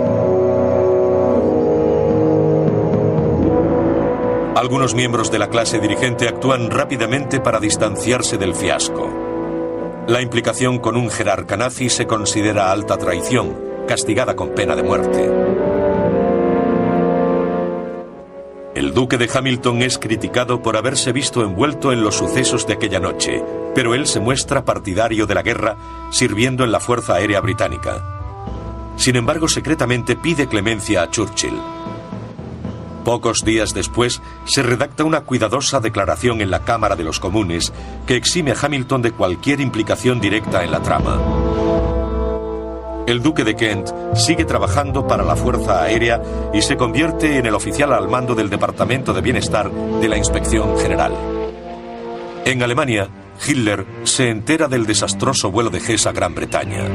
Algunos 4.55 4.95
miembros 4.95 5.31
de 5.31 5.37
la 5.37 5.49
clase 5.49 5.79
dirigente 5.79 6.29
actúan 6.29 6.71
rápidamente 6.71 7.41
para 7.41 7.59
distanciarse 7.59 8.37
del 8.37 8.55
fiasco. 8.55 9.11
La 10.07 10.21
implicación 10.21 10.79
con 10.79 10.95
un 10.95 11.09
jerarca 11.09 11.57
nazi 11.57 11.89
se 11.89 12.07
considera 12.07 12.71
alta 12.71 12.97
traición, 12.97 13.53
castigada 13.85 14.37
con 14.37 14.55
pena 14.55 14.77
de 14.77 14.83
muerte. 14.83 15.29
El 18.75 18.93
duque 18.93 19.17
de 19.17 19.29
Hamilton 19.33 19.81
es 19.81 19.97
criticado 19.97 20.61
por 20.61 20.77
haberse 20.77 21.11
visto 21.11 21.43
envuelto 21.43 21.91
en 21.91 22.01
los 22.01 22.15
sucesos 22.15 22.65
de 22.65 22.75
aquella 22.75 23.01
noche, 23.01 23.43
pero 23.73 23.93
él 23.93 24.07
se 24.07 24.21
muestra 24.21 24.63
partidario 24.63 25.25
de 25.25 25.35
la 25.35 25.41
guerra 25.41 25.75
sirviendo 26.11 26.63
en 26.63 26.71
la 26.71 26.79
Fuerza 26.79 27.15
Aérea 27.15 27.41
Británica. 27.41 28.05
Sin 28.95 29.17
embargo, 29.17 29.49
secretamente 29.49 30.15
pide 30.15 30.47
clemencia 30.47 31.03
a 31.03 31.09
Churchill. 31.09 31.59
Pocos 33.05 33.45
días 33.45 33.75
después, 33.75 34.19
se 34.45 34.63
redacta 34.63 35.03
una 35.03 35.21
cuidadosa 35.21 35.79
declaración 35.79 36.41
en 36.41 36.49
la 36.49 36.65
Cámara 36.65 36.95
de 36.95 37.03
los 37.03 37.19
Comunes 37.19 37.71
que 38.07 38.15
exime 38.15 38.51
a 38.51 38.55
Hamilton 38.59 39.03
de 39.03 39.11
cualquier 39.11 39.61
implicación 39.61 40.19
directa 40.19 40.63
en 40.63 40.71
la 40.71 40.81
trama. 40.81 41.21
El 43.05 43.21
duque 43.21 43.43
de 43.43 43.55
Kent 43.55 43.89
sigue 44.15 44.43
trabajando 44.43 45.05
para 45.05 45.23
la 45.23 45.35
Fuerza 45.35 45.83
Aérea 45.83 46.19
y 46.51 46.63
se 46.63 46.77
convierte 46.77 47.37
en 47.37 47.45
el 47.45 47.53
oficial 47.53 47.93
al 47.93 48.09
mando 48.09 48.33
del 48.33 48.49
Departamento 48.49 49.13
de 49.13 49.21
Bienestar 49.21 49.69
de 49.71 50.09
la 50.09 50.17
Inspección 50.17 50.75
General. 50.79 51.13
En 52.43 52.63
Alemania, 52.63 53.07
Hitler 53.47 53.85
se 54.03 54.31
entera 54.31 54.67
del 54.67 54.87
desastroso 54.87 55.51
vuelo 55.51 55.69
de 55.69 55.77
Hess 55.77 56.07
a 56.07 56.11
Gran 56.11 56.33
Bretaña. 56.33 56.85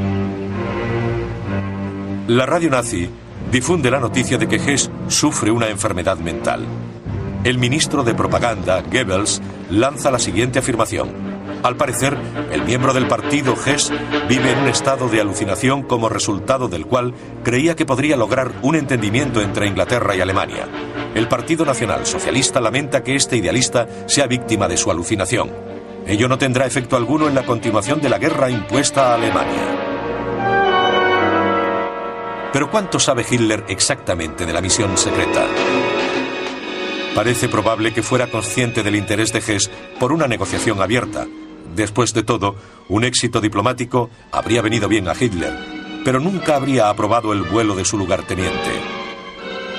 La 2.27 2.45
radio 2.45 2.69
nazi 2.69 3.09
difunde 3.51 3.91
la 3.91 3.99
noticia 3.99 4.37
de 4.37 4.47
que 4.47 4.55
Hess 4.55 4.89
sufre 5.07 5.51
una 5.51 5.67
enfermedad 5.67 6.17
mental. 6.17 6.65
El 7.43 7.57
ministro 7.57 8.03
de 8.03 8.15
propaganda, 8.15 8.81
Goebbels, 8.81 9.41
lanza 9.69 10.09
la 10.09 10.19
siguiente 10.19 10.59
afirmación. 10.59 11.09
Al 11.63 11.75
parecer, 11.75 12.17
el 12.51 12.63
miembro 12.63 12.93
del 12.93 13.07
partido 13.07 13.55
Hess 13.55 13.91
vive 14.29 14.51
en 14.51 14.59
un 14.59 14.67
estado 14.67 15.09
de 15.09 15.21
alucinación 15.21 15.83
como 15.83 16.07
resultado 16.07 16.69
del 16.69 16.85
cual 16.85 17.13
creía 17.43 17.75
que 17.75 17.85
podría 17.85 18.15
lograr 18.15 18.51
un 18.61 18.75
entendimiento 18.75 19.41
entre 19.41 19.67
Inglaterra 19.67 20.15
y 20.15 20.21
Alemania. 20.21 20.67
El 21.13 21.27
Partido 21.27 21.65
Nacional 21.65 22.05
Socialista 22.05 22.61
lamenta 22.61 23.03
que 23.03 23.15
este 23.15 23.35
idealista 23.35 23.87
sea 24.07 24.27
víctima 24.27 24.67
de 24.67 24.77
su 24.77 24.89
alucinación. 24.89 25.51
Ello 26.07 26.27
no 26.27 26.37
tendrá 26.37 26.65
efecto 26.65 26.95
alguno 26.95 27.27
en 27.27 27.35
la 27.35 27.45
continuación 27.45 28.01
de 28.01 28.09
la 28.09 28.17
guerra 28.17 28.49
impuesta 28.49 29.11
a 29.11 29.15
Alemania. 29.15 29.90
Pero 32.53 32.69
¿cuánto 32.69 32.99
sabe 32.99 33.25
Hitler 33.29 33.65
exactamente 33.67 34.45
de 34.45 34.53
la 34.53 34.61
misión 34.61 34.97
secreta? 34.97 35.45
Parece 37.15 37.49
probable 37.49 37.93
que 37.93 38.03
fuera 38.03 38.27
consciente 38.27 38.83
del 38.83 38.95
interés 38.95 39.33
de 39.33 39.39
Hess 39.39 39.69
por 39.99 40.11
una 40.11 40.27
negociación 40.27 40.81
abierta, 40.81 41.27
Después 41.75 42.13
de 42.13 42.23
todo, 42.23 42.55
un 42.89 43.03
éxito 43.03 43.39
diplomático 43.39 44.09
habría 44.31 44.61
venido 44.61 44.89
bien 44.89 45.07
a 45.07 45.13
Hitler, 45.17 45.53
pero 46.03 46.19
nunca 46.19 46.55
habría 46.55 46.89
aprobado 46.89 47.31
el 47.31 47.43
vuelo 47.43 47.75
de 47.75 47.85
su 47.85 47.97
lugarteniente. 47.97 48.71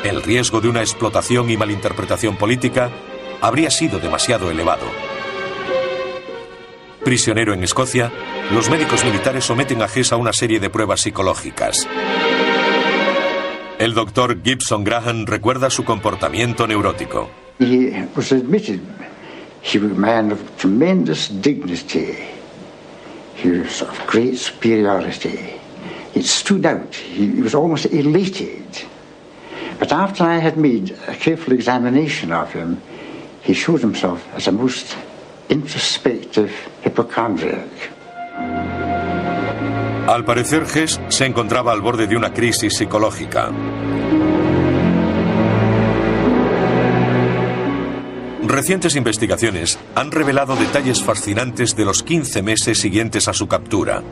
El 0.03 0.23
riesgo 0.23 0.61
de 0.61 0.69
una 0.69 0.81
explotación 0.81 1.51
y 1.51 1.57
malinterpretación 1.57 2.37
política 2.37 2.91
habría 3.41 3.71
sido 3.71 3.99
demasiado 3.99 4.51
elevado. 4.51 4.87
Prisionero 7.05 7.53
en 7.53 7.63
Escocia, 7.63 8.11
los 8.53 8.71
médicos 8.71 9.05
militares 9.05 9.45
someten 9.45 9.83
a 9.83 9.87
Hess 9.87 10.13
a 10.13 10.17
una 10.17 10.33
serie 10.33 10.61
de 10.61 10.71
pruebas 10.71 11.03
psicológicas. 11.03 11.89
El 13.83 13.95
doctor 13.95 14.41
Gibson 14.41 14.85
Graham 14.85 15.27
recuerda 15.27 15.69
su 15.69 15.83
comportamiento 15.83 16.69
neurótico. 16.69 17.29
He 17.59 17.91
was 18.15 18.31
admitted. 18.31 18.79
He 19.61 19.81
was 19.81 19.91
a 19.91 19.99
man 19.99 20.31
of 20.31 20.39
tremendous 20.57 21.29
dignity. 21.29 22.15
He 23.35 23.51
was 23.51 23.83
of 23.83 23.99
great 24.07 24.39
superiority. 24.39 25.59
It 26.15 26.25
stood 26.25 26.65
out. 26.65 26.95
He, 26.95 27.43
was 27.43 27.57
almost 27.57 27.87
elated. 27.87 28.63
But 29.81 29.91
after 29.91 30.23
I 30.23 30.39
had 30.39 30.57
made 30.57 30.97
a 31.09 31.17
careful 31.17 31.53
examination 31.53 32.31
of 32.31 32.53
him, 32.53 32.81
he 33.43 33.53
showed 33.53 33.81
himself 33.81 34.25
as 34.37 34.47
a 34.47 34.53
most 34.53 34.97
introspective 35.49 36.53
hypochondriac. 36.85 37.91
Al 40.13 40.27
parecer, 40.27 40.67
Hess 40.75 41.01
se 41.09 41.25
encontraba 41.25 41.73
al 41.73 41.81
borde 41.81 42.07
de 42.07 42.19
una 42.19 42.35
crisis 42.35 42.77
psicológica. 42.77 43.51
Recientes 48.47 48.95
investigaciones 48.95 49.79
han 49.95 50.11
revelado 50.11 50.55
detalles 50.55 51.03
fascinantes 51.03 51.75
de 51.77 51.87
los 51.87 52.03
15 52.03 52.43
meses 52.43 52.77
siguientes 52.79 53.27
a 53.27 53.33
su 53.33 53.49
captura. 53.49 54.03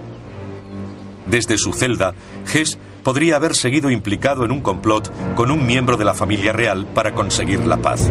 Desde 1.26 1.59
su 1.59 1.74
celda, 1.74 2.14
Hess 2.51 2.78
podría 3.03 3.36
haber 3.36 3.55
seguido 3.55 3.90
implicado 3.90 4.46
en 4.46 4.53
un 4.53 4.62
complot 4.62 5.12
con 5.34 5.51
un 5.51 5.66
miembro 5.66 5.98
de 5.98 6.07
la 6.07 6.14
familia 6.14 6.55
real 6.55 6.86
para 6.86 7.12
conseguir 7.12 7.66
la 7.66 7.76
paz. 7.76 8.11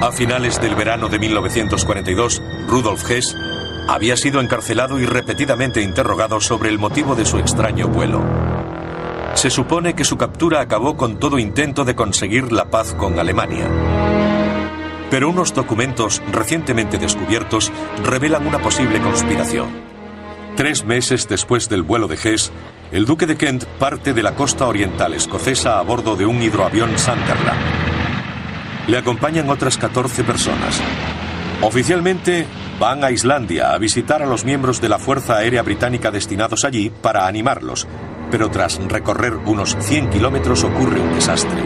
A 0.00 0.12
finales 0.12 0.58
del 0.62 0.74
verano 0.74 1.10
de 1.10 1.18
1942, 1.18 2.40
Rudolf 2.66 3.10
Hess 3.10 3.36
había 3.86 4.16
sido 4.16 4.40
encarcelado 4.40 4.98
y 4.98 5.04
repetidamente 5.04 5.82
interrogado 5.82 6.40
sobre 6.40 6.70
el 6.70 6.78
motivo 6.78 7.14
de 7.14 7.26
su 7.26 7.38
extraño 7.38 7.86
vuelo. 7.86 8.22
Se 9.34 9.50
supone 9.50 9.94
que 9.94 10.04
su 10.04 10.16
captura 10.16 10.62
acabó 10.62 10.96
con 10.96 11.18
todo 11.18 11.38
intento 11.38 11.84
de 11.84 11.94
conseguir 11.94 12.50
la 12.50 12.70
paz 12.70 12.94
con 12.94 13.18
Alemania. 13.18 13.68
Pero 15.10 15.28
unos 15.28 15.52
documentos 15.52 16.22
recientemente 16.32 16.96
descubiertos 16.96 17.70
revelan 18.02 18.46
una 18.46 18.60
posible 18.60 19.00
conspiración. 19.02 19.68
Tres 20.56 20.82
meses 20.82 21.28
después 21.28 21.68
del 21.68 21.82
vuelo 21.82 22.08
de 22.08 22.16
Hess, 22.16 22.52
el 22.90 23.04
duque 23.04 23.26
de 23.26 23.36
Kent 23.36 23.64
parte 23.78 24.14
de 24.14 24.22
la 24.22 24.34
costa 24.34 24.66
oriental 24.66 25.12
escocesa 25.12 25.78
a 25.78 25.82
bordo 25.82 26.16
de 26.16 26.24
un 26.24 26.42
hidroavión 26.42 26.98
Sunderland. 26.98 27.89
Le 28.90 28.98
acompañan 28.98 29.48
otras 29.50 29.78
14 29.78 30.24
personas. 30.24 30.80
Oficialmente, 31.62 32.44
van 32.80 33.04
a 33.04 33.12
Islandia 33.12 33.72
a 33.72 33.78
visitar 33.78 34.20
a 34.20 34.26
los 34.26 34.44
miembros 34.44 34.80
de 34.80 34.88
la 34.88 34.98
Fuerza 34.98 35.36
Aérea 35.36 35.62
Británica 35.62 36.10
destinados 36.10 36.64
allí 36.64 36.90
para 36.90 37.28
animarlos, 37.28 37.86
pero 38.32 38.50
tras 38.50 38.84
recorrer 38.88 39.36
unos 39.46 39.76
100 39.78 40.10
kilómetros 40.10 40.64
ocurre 40.64 40.98
un 40.98 41.14
desastre. 41.14 41.62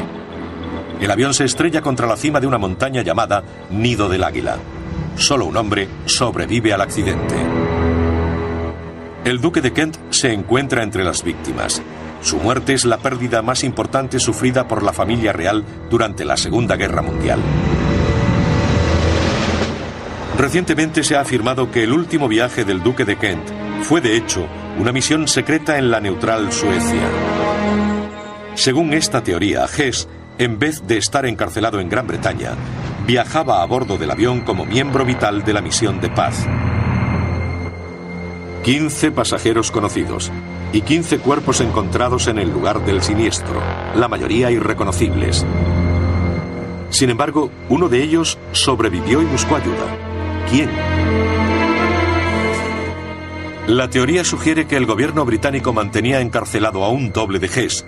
El 1.01 1.11
avión 1.11 1.33
se 1.33 1.45
estrella 1.45 1.81
contra 1.81 2.07
la 2.07 2.19
cima 2.19 2.41
de 2.41 2.47
una 2.47 2.59
montaña 2.59 3.01
llamada 3.01 3.43
Nido 3.71 4.11
del 4.11 4.23
Águila. 4.23 4.59
Solo 5.17 5.47
un 5.47 5.57
hombre 5.57 5.89
sobrevive 6.05 6.75
al 6.75 6.83
accidente. 6.83 7.37
El 9.25 9.41
duque 9.41 9.63
de 9.63 9.73
Kent 9.73 9.97
se 10.11 10.31
encuentra 10.31 10.83
entre 10.83 11.03
las 11.03 11.25
víctimas. 11.25 11.81
Su 12.25 12.39
muerte 12.39 12.73
es 12.73 12.87
la 12.87 12.97
pérdida 12.97 13.43
más 13.43 13.65
importante 13.65 14.19
sufrida 14.19 14.67
por 14.67 14.83
la 14.83 14.95
familia 14.95 15.35
real 15.35 15.63
durante 15.91 16.25
la 16.25 16.39
Segunda 16.39 16.75
Guerra 16.75 17.03
Mundial. 17.03 17.39
Recientemente 20.39 21.05
se 21.05 21.17
ha 21.17 21.21
afirmado 21.21 21.71
que 21.71 21.85
el 21.85 21.93
último 21.93 22.27
viaje 22.27 22.65
del 22.65 22.83
duque 22.83 23.05
de 23.05 23.17
Kent 23.17 23.47
fue 23.83 24.01
de 24.01 24.17
hecho 24.17 24.49
una 24.79 24.91
misión 24.91 25.29
secreta 25.29 25.77
en 25.77 25.91
la 25.91 26.01
neutral 26.01 26.51
Suecia. 26.51 27.07
Según 28.55 28.95
esta 28.95 29.23
teoría, 29.23 29.67
Hess, 29.67 30.09
en 30.39 30.59
vez 30.59 30.87
de 30.87 30.97
estar 30.97 31.27
encarcelado 31.27 31.79
en 31.79 31.91
Gran 31.91 32.07
Bretaña, 32.07 32.53
viajaba 33.07 33.61
a 33.61 33.67
bordo 33.67 33.99
del 33.99 34.11
avión 34.11 34.41
como 34.41 34.65
miembro 34.65 35.05
vital 35.05 35.45
de 35.45 35.53
la 35.53 35.61
misión 35.61 36.01
de 36.01 36.09
paz. 36.09 36.47
15 38.65 39.11
pasajeros 39.11 39.71
conocidos 39.71 40.33
y 40.75 40.83
15 40.83 41.21
cuerpos 41.21 41.61
encontrados 41.61 42.27
en 42.27 42.41
el 42.41 42.51
lugar 42.51 42.85
del 42.85 43.01
siniestro, 43.01 43.63
la 43.95 44.09
mayoría 44.09 44.51
irreconocibles. 44.51 45.47
Sin 46.91 47.11
embargo, 47.11 47.53
uno 47.69 47.89
de 47.89 48.03
ellos 48.03 48.39
sobrevivió 48.51 49.23
y 49.23 49.25
buscó 49.25 49.55
ayuda. 49.55 49.87
¿Quién? 50.51 50.69
La 53.69 53.89
teoría 53.89 54.25
sugiere 54.25 54.67
que 54.67 54.77
el 54.77 54.85
gobierno 54.85 55.25
británico 55.25 55.73
mantenía 55.73 56.21
encarcelado 56.21 56.83
a 56.83 56.89
un 56.89 57.13
doble 57.13 57.39
de 57.39 57.47
Hess, 57.47 57.85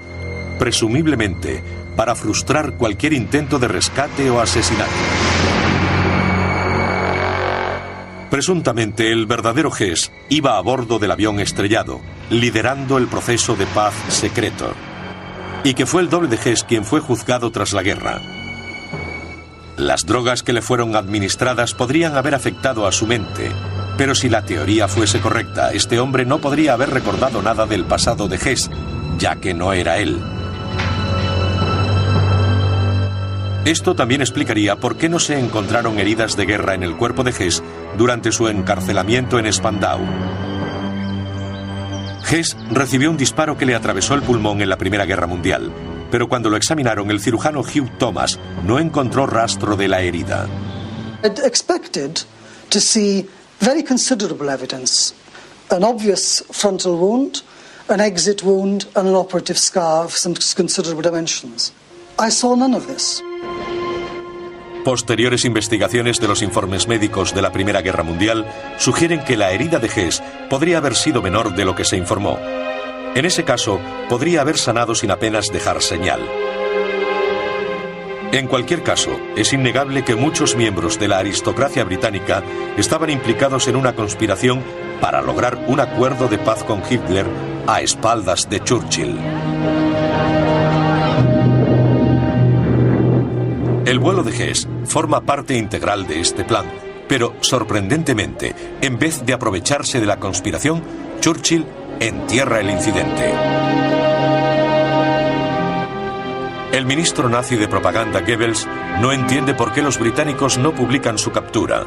presumiblemente 0.60 1.64
para 1.96 2.14
frustrar 2.14 2.74
cualquier 2.74 3.14
intento 3.14 3.58
de 3.58 3.66
rescate 3.66 4.30
o 4.30 4.40
asesinato. 4.40 4.92
Presuntamente 8.30 9.12
el 9.12 9.26
verdadero 9.26 9.70
Hess 9.74 10.10
iba 10.28 10.56
a 10.56 10.60
bordo 10.60 10.98
del 10.98 11.12
avión 11.12 11.38
estrellado, 11.38 12.00
liderando 12.30 12.98
el 12.98 13.06
proceso 13.06 13.54
de 13.54 13.66
paz 13.66 13.94
secreto, 14.08 14.72
y 15.62 15.74
que 15.74 15.86
fue 15.86 16.02
el 16.02 16.10
doble 16.10 16.28
de 16.28 16.36
Hess 16.36 16.64
quien 16.64 16.84
fue 16.84 17.00
juzgado 17.00 17.50
tras 17.52 17.72
la 17.72 17.82
guerra. 17.82 18.20
Las 19.76 20.06
drogas 20.06 20.42
que 20.42 20.52
le 20.52 20.62
fueron 20.62 20.96
administradas 20.96 21.74
podrían 21.74 22.16
haber 22.16 22.34
afectado 22.34 22.86
a 22.86 22.92
su 22.92 23.06
mente, 23.06 23.52
pero 23.96 24.14
si 24.14 24.28
la 24.28 24.42
teoría 24.42 24.88
fuese 24.88 25.20
correcta, 25.20 25.72
este 25.72 26.00
hombre 26.00 26.24
no 26.24 26.38
podría 26.38 26.72
haber 26.72 26.90
recordado 26.90 27.42
nada 27.42 27.66
del 27.66 27.84
pasado 27.84 28.26
de 28.26 28.36
Hess, 28.36 28.70
ya 29.18 29.36
que 29.36 29.54
no 29.54 29.72
era 29.72 29.98
él. 29.98 30.20
Esto 33.66 33.96
también 33.96 34.20
explicaría 34.20 34.76
por 34.76 34.96
qué 34.96 35.08
no 35.08 35.18
se 35.18 35.40
encontraron 35.40 35.98
heridas 35.98 36.36
de 36.36 36.46
guerra 36.46 36.74
en 36.74 36.84
el 36.84 36.96
cuerpo 36.96 37.24
de 37.24 37.32
Hess 37.32 37.64
durante 37.96 38.32
su 38.32 38.48
encarcelamiento 38.48 39.38
en 39.38 39.52
Spandau. 39.52 40.00
Hess 42.30 42.56
recibió 42.70 43.10
un 43.10 43.16
disparo 43.16 43.56
que 43.56 43.66
le 43.66 43.74
atravesó 43.74 44.14
el 44.14 44.22
pulmón 44.22 44.60
en 44.60 44.68
la 44.68 44.76
Primera 44.76 45.04
Guerra 45.04 45.26
Mundial, 45.26 45.72
pero 46.10 46.28
cuando 46.28 46.50
lo 46.50 46.56
examinaron 46.56 47.10
el 47.10 47.20
cirujano 47.20 47.60
Hugh 47.60 47.98
Thomas 47.98 48.38
no 48.64 48.78
encontró 48.78 49.26
rastro 49.26 49.76
de 49.76 49.88
la 49.88 50.00
herida. 50.00 50.48
I'd 51.22 51.38
expected 51.44 52.20
to 52.70 52.80
see 52.80 53.26
very 53.60 53.82
considerable 53.82 54.50
evidence. 54.50 55.14
An 55.70 55.82
obvious 55.82 56.44
frontal 56.50 56.96
wound, 56.96 57.42
an 57.88 58.00
exit 58.00 58.42
wound, 58.42 58.86
and 58.94 59.08
an 59.08 59.14
operative 59.14 59.58
scar 59.58 60.04
of 60.04 60.12
some 60.12 60.34
considerable 60.54 61.02
dimensions. 61.02 61.72
I 62.18 62.30
saw 62.30 62.54
none 62.54 62.74
of 62.74 62.86
this. 62.86 63.22
Posteriores 64.86 65.44
investigaciones 65.44 66.20
de 66.20 66.28
los 66.28 66.42
informes 66.42 66.86
médicos 66.86 67.34
de 67.34 67.42
la 67.42 67.50
Primera 67.50 67.82
Guerra 67.82 68.04
Mundial 68.04 68.46
sugieren 68.78 69.24
que 69.24 69.36
la 69.36 69.50
herida 69.50 69.80
de 69.80 69.88
Hess 69.88 70.22
podría 70.48 70.78
haber 70.78 70.94
sido 70.94 71.20
menor 71.20 71.56
de 71.56 71.64
lo 71.64 71.74
que 71.74 71.84
se 71.84 71.96
informó. 71.96 72.38
En 73.16 73.24
ese 73.24 73.42
caso, 73.42 73.80
podría 74.08 74.42
haber 74.42 74.56
sanado 74.56 74.94
sin 74.94 75.10
apenas 75.10 75.50
dejar 75.50 75.82
señal. 75.82 76.20
En 78.30 78.46
cualquier 78.46 78.84
caso, 78.84 79.18
es 79.36 79.52
innegable 79.52 80.04
que 80.04 80.14
muchos 80.14 80.54
miembros 80.54 81.00
de 81.00 81.08
la 81.08 81.18
aristocracia 81.18 81.82
británica 81.82 82.44
estaban 82.76 83.10
implicados 83.10 83.66
en 83.66 83.74
una 83.74 83.96
conspiración 83.96 84.62
para 85.00 85.20
lograr 85.20 85.58
un 85.66 85.80
acuerdo 85.80 86.28
de 86.28 86.38
paz 86.38 86.62
con 86.62 86.80
Hitler 86.88 87.26
a 87.66 87.80
espaldas 87.80 88.48
de 88.48 88.60
Churchill. 88.60 89.18
El 93.86 94.00
vuelo 94.00 94.24
de 94.24 94.32
Hess 94.32 94.66
forma 94.84 95.20
parte 95.20 95.56
integral 95.56 96.08
de 96.08 96.18
este 96.18 96.42
plan, 96.42 96.66
pero 97.08 97.34
sorprendentemente, 97.40 98.52
en 98.80 98.98
vez 98.98 99.24
de 99.24 99.32
aprovecharse 99.32 100.00
de 100.00 100.06
la 100.06 100.18
conspiración, 100.18 100.82
Churchill 101.20 101.64
entierra 102.00 102.58
el 102.58 102.70
incidente. 102.70 103.32
El 106.72 106.84
ministro 106.84 107.28
nazi 107.28 107.54
de 107.54 107.68
propaganda 107.68 108.22
Goebbels 108.22 108.66
no 109.00 109.12
entiende 109.12 109.54
por 109.54 109.72
qué 109.72 109.82
los 109.82 110.00
británicos 110.00 110.58
no 110.58 110.74
publican 110.74 111.16
su 111.16 111.30
captura. 111.30 111.84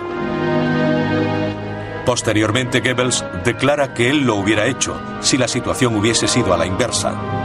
Posteriormente 2.06 2.80
Goebbels 2.80 3.26
declara 3.44 3.94
que 3.94 4.10
él 4.10 4.22
lo 4.22 4.36
hubiera 4.36 4.68
hecho 4.68 4.98
si 5.20 5.38
la 5.38 5.50
situación 5.50 5.98
hubiese 5.98 6.30
sido 6.30 6.54
a 6.54 6.58
la 6.58 6.66
inversa. 6.66 7.39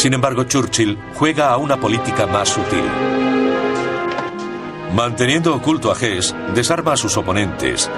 Sin 0.00 0.14
embargo, 0.14 0.44
Churchill 0.44 0.96
juega 1.12 1.50
a 1.50 1.58
una 1.58 1.78
política 1.78 2.26
más 2.26 2.48
sutil. 2.48 2.86
Manteniendo 4.94 5.54
oculto 5.54 5.92
a 5.92 5.94
Hess, 5.94 6.34
desarma 6.54 6.94
a 6.94 6.96
sus 6.96 7.18
oponentes 7.18 7.90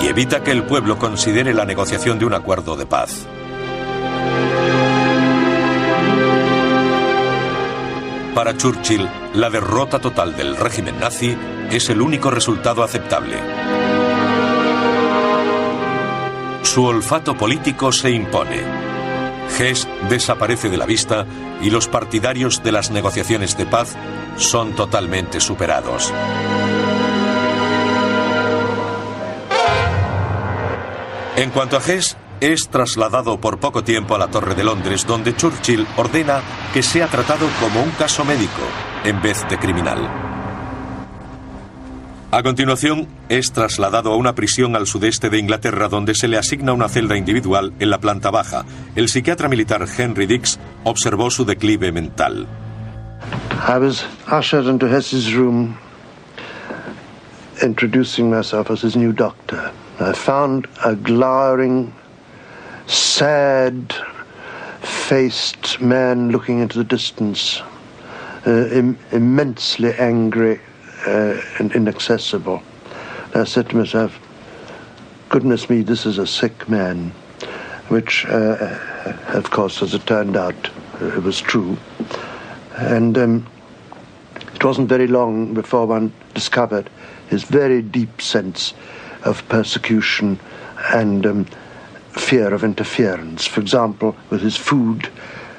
y 0.00 0.06
evita 0.06 0.42
que 0.42 0.52
el 0.52 0.62
pueblo 0.62 0.98
considere 0.98 1.52
la 1.52 1.66
negociación 1.66 2.18
de 2.18 2.24
un 2.24 2.32
acuerdo 2.32 2.76
de 2.76 2.86
paz. 2.86 3.26
Para 8.34 8.56
Churchill, 8.56 9.06
la 9.34 9.50
derrota 9.50 9.98
total 9.98 10.34
del 10.34 10.56
régimen 10.56 10.98
nazi 10.98 11.36
es 11.70 11.90
el 11.90 12.00
único 12.00 12.30
resultado 12.30 12.82
aceptable. 12.82 13.36
Su 16.62 16.86
olfato 16.86 17.36
político 17.36 17.92
se 17.92 18.12
impone. 18.12 18.62
Hess 19.58 19.86
desaparece 20.08 20.70
de 20.70 20.78
la 20.78 20.86
vista 20.86 21.26
y 21.62 21.70
los 21.70 21.88
partidarios 21.88 22.62
de 22.62 22.72
las 22.72 22.90
negociaciones 22.90 23.56
de 23.56 23.66
paz 23.66 23.96
son 24.36 24.74
totalmente 24.74 25.40
superados. 25.40 26.12
En 31.36 31.50
cuanto 31.50 31.76
a 31.76 31.80
Hess, 31.80 32.16
es 32.40 32.68
trasladado 32.68 33.40
por 33.40 33.60
poco 33.60 33.84
tiempo 33.84 34.14
a 34.14 34.18
la 34.18 34.28
Torre 34.28 34.54
de 34.54 34.64
Londres, 34.64 35.06
donde 35.06 35.36
Churchill 35.36 35.86
ordena 35.96 36.40
que 36.72 36.82
sea 36.82 37.06
tratado 37.06 37.46
como 37.60 37.82
un 37.82 37.90
caso 37.92 38.24
médico 38.24 38.62
en 39.04 39.20
vez 39.22 39.46
de 39.48 39.58
criminal. 39.58 40.29
A 42.32 42.44
continuación, 42.44 43.08
es 43.28 43.50
trasladado 43.50 44.12
a 44.12 44.16
una 44.16 44.36
prisión 44.36 44.76
al 44.76 44.86
sudeste 44.86 45.30
de 45.30 45.38
Inglaterra 45.38 45.88
donde 45.88 46.14
se 46.14 46.28
le 46.28 46.38
asigna 46.38 46.72
una 46.72 46.88
celda 46.88 47.16
individual 47.16 47.72
en 47.80 47.90
la 47.90 47.98
planta 47.98 48.30
baja. 48.30 48.64
El 48.94 49.08
psiquiatra 49.08 49.48
militar 49.48 49.84
Henry 49.98 50.26
Dix 50.26 50.60
observó 50.84 51.32
su 51.32 51.44
declive 51.44 51.90
mental. 51.90 52.46
I 53.66 53.78
was 53.78 54.06
ushered 54.30 54.68
into 54.68 54.86
Hess's 54.86 55.34
room, 55.34 55.76
introducing 57.62 58.30
myself 58.30 58.70
as 58.70 58.84
his 58.84 58.94
new 58.94 59.12
doctor. 59.12 59.72
I 59.98 60.12
found 60.12 60.68
a 60.84 60.94
glowering, 60.94 61.92
sad 62.86 63.92
faced 64.82 65.80
man 65.80 66.30
looking 66.30 66.60
into 66.60 66.78
the 66.78 66.84
distance, 66.84 67.60
uh, 68.46 68.68
Im- 68.72 68.96
immensely 69.10 69.92
angry 69.98 70.60
uh, 71.06 71.40
and 71.58 71.72
inaccessible. 71.72 72.62
And 73.32 73.42
I 73.42 73.44
said 73.44 73.70
to 73.70 73.76
myself, 73.76 74.18
goodness 75.28 75.70
me, 75.70 75.82
this 75.82 76.06
is 76.06 76.18
a 76.18 76.26
sick 76.26 76.68
man, 76.68 77.10
which, 77.88 78.26
uh, 78.26 78.78
of 79.28 79.50
course, 79.50 79.82
as 79.82 79.94
it 79.94 80.06
turned 80.06 80.36
out, 80.36 80.70
uh, 81.00 81.06
it 81.16 81.22
was 81.22 81.40
true. 81.40 81.76
And 82.76 83.16
um, 83.16 83.46
it 84.54 84.64
wasn't 84.64 84.88
very 84.88 85.06
long 85.06 85.54
before 85.54 85.86
one 85.86 86.12
discovered 86.34 86.90
his 87.28 87.44
very 87.44 87.82
deep 87.82 88.20
sense 88.20 88.74
of 89.24 89.46
persecution 89.48 90.38
and 90.92 91.26
um, 91.26 91.44
fear 92.10 92.52
of 92.52 92.64
interference. 92.64 93.46
For 93.46 93.60
example, 93.60 94.16
with 94.30 94.40
his 94.40 94.56
food, 94.56 95.06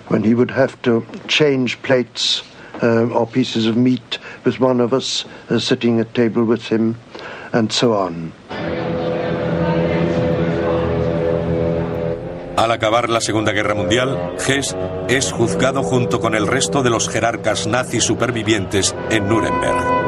when 0.08 0.24
he 0.24 0.34
would 0.34 0.52
have 0.52 0.82
to 0.82 1.06
change 1.28 1.82
plates 1.84 2.44
um, 2.82 3.14
or 3.14 3.26
pieces 3.26 3.66
of 3.66 3.78
meat 3.78 4.18
one 4.60 4.82
of 4.82 4.94
us 4.94 5.26
uh, 5.50 5.60
sitting 5.60 6.00
at 6.00 6.14
table 6.14 6.44
with 6.44 6.72
him, 6.72 6.96
and 7.54 7.72
so 7.72 7.94
on. 7.94 8.34
Al 12.58 12.72
acabar 12.72 13.10
la 13.10 13.22
Segunda 13.22 13.54
Guerra 13.54 13.74
Mundial, 13.74 14.36
Hess 14.46 14.76
es 15.08 15.32
juzgado 15.32 15.82
junto 15.82 16.20
con 16.20 16.36
el 16.36 16.46
resto 16.46 16.84
de 16.84 16.92
los 16.92 17.10
jerarcas 17.10 17.66
nazis 17.66 18.04
supervivientes 18.04 18.96
en 19.10 19.28
Nuremberg. 19.28 20.02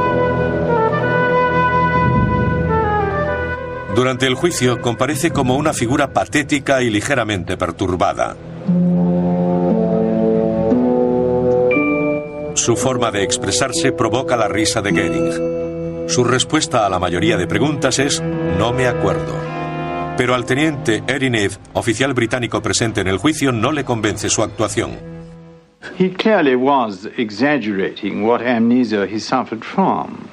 Durante 3.95 4.27
el 4.27 4.35
juicio 4.35 4.81
comparece 4.81 5.31
como 5.31 5.55
una 5.55 5.73
figura 5.73 6.13
patética 6.13 6.81
y 6.81 6.89
ligeramente 6.89 7.57
perturbada. 7.57 8.35
Su 12.63 12.77
forma 12.77 13.11
de 13.11 13.23
expresarse 13.23 13.91
provoca 13.91 14.37
la 14.37 14.47
risa 14.47 14.81
de 14.81 14.91
Goering. 14.91 16.07
Su 16.07 16.23
respuesta 16.23 16.85
a 16.85 16.89
la 16.89 16.97
mayoría 16.97 17.35
de 17.35 17.45
preguntas 17.45 17.99
es 17.99 18.23
no 18.57 18.71
me 18.71 18.87
acuerdo. 18.87 19.33
Pero 20.15 20.33
al 20.33 20.45
teniente 20.45 21.03
Erinev, 21.05 21.57
oficial 21.73 22.13
británico 22.13 22.61
presente 22.61 23.01
en 23.01 23.09
el 23.09 23.17
juicio, 23.17 23.51
no 23.51 23.73
le 23.73 23.83
convence 23.83 24.29
su 24.29 24.43
actuación. 24.43 24.91
He 25.99 26.09
clearly 26.09 26.55
was 26.55 27.05
exaggerating 27.17 28.25
what 28.25 28.41
amnesia 28.41 29.05
he 29.07 29.19
suffered 29.19 29.65
from. 29.65 30.29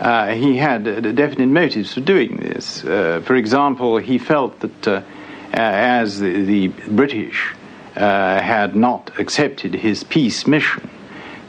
Uh, 0.00 0.28
he 0.28 0.56
had 0.56 0.88
uh, 0.88 1.12
definite 1.12 1.50
motives 1.50 1.92
for 1.92 2.00
doing 2.00 2.38
this. 2.38 2.82
Uh, 2.86 3.20
for 3.22 3.36
example, 3.36 3.98
he 3.98 4.16
felt 4.16 4.58
that 4.60 4.88
uh, 4.88 5.02
as 5.52 6.20
the, 6.20 6.42
the 6.42 6.68
British 6.88 7.54
uh, 7.96 8.40
had 8.40 8.74
not 8.74 9.10
accepted 9.18 9.74
his 9.74 10.04
peace 10.04 10.46
mission, 10.46 10.88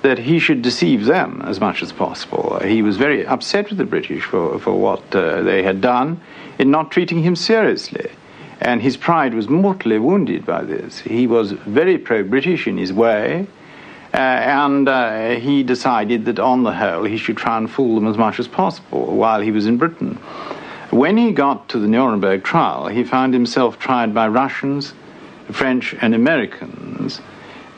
that 0.02 0.18
he 0.18 0.39
should 0.39 0.62
deceive 0.62 1.06
them 1.06 1.41
as 1.45 1.60
much 1.60 1.84
as 1.84 1.91
possible. 1.91 2.60
He 2.64 2.82
was 2.82 2.97
very 2.97 3.26
upset 3.26 3.70
with 3.70 3.78
the 3.78 3.86
British 3.86 4.24
for, 4.24 4.60
for 4.60 4.74
what 4.74 5.04
uh, 5.16 5.41
they 5.43 5.64
had 5.64 5.82
done 5.82 6.20
in 6.58 6.72
not 6.72 6.91
treating 6.91 7.22
him 7.24 7.36
seriously. 7.36 8.10
And 8.60 8.82
his 8.82 8.97
pride 8.97 9.34
was 9.34 9.47
mortally 9.49 9.99
wounded 9.99 10.45
by 10.45 10.64
this. 10.64 10.99
He 10.99 11.28
was 11.28 11.52
very 11.52 11.97
pro 11.97 12.24
British 12.24 12.68
in 12.68 12.78
his 12.78 12.91
way, 12.93 13.47
Uh, 14.14 14.18
and 14.18 14.89
uh, 14.89 15.39
he 15.39 15.64
decided 15.64 16.26
that 16.26 16.38
on 16.38 16.64
the 16.64 16.74
whole 16.74 17.06
he 17.08 17.18
should 17.18 17.38
try 17.38 17.58
and 17.58 17.70
fool 17.70 17.95
them 17.95 18.08
as 18.08 18.18
much 18.18 18.39
as 18.39 18.47
possible 18.47 19.06
while 19.16 19.39
he 19.39 19.52
was 19.52 19.66
in 19.66 19.78
Britain. 19.78 20.20
When 20.89 21.16
he 21.16 21.32
got 21.32 21.70
to 21.70 21.80
the 21.80 21.88
Nuremberg 21.88 22.43
trial, 22.43 22.88
he 22.88 23.06
found 23.06 23.34
himself 23.34 23.80
tried 23.80 24.14
by 24.14 24.28
Russians, 24.28 24.93
French, 25.49 25.95
and 26.02 26.14
Americans. 26.14 27.22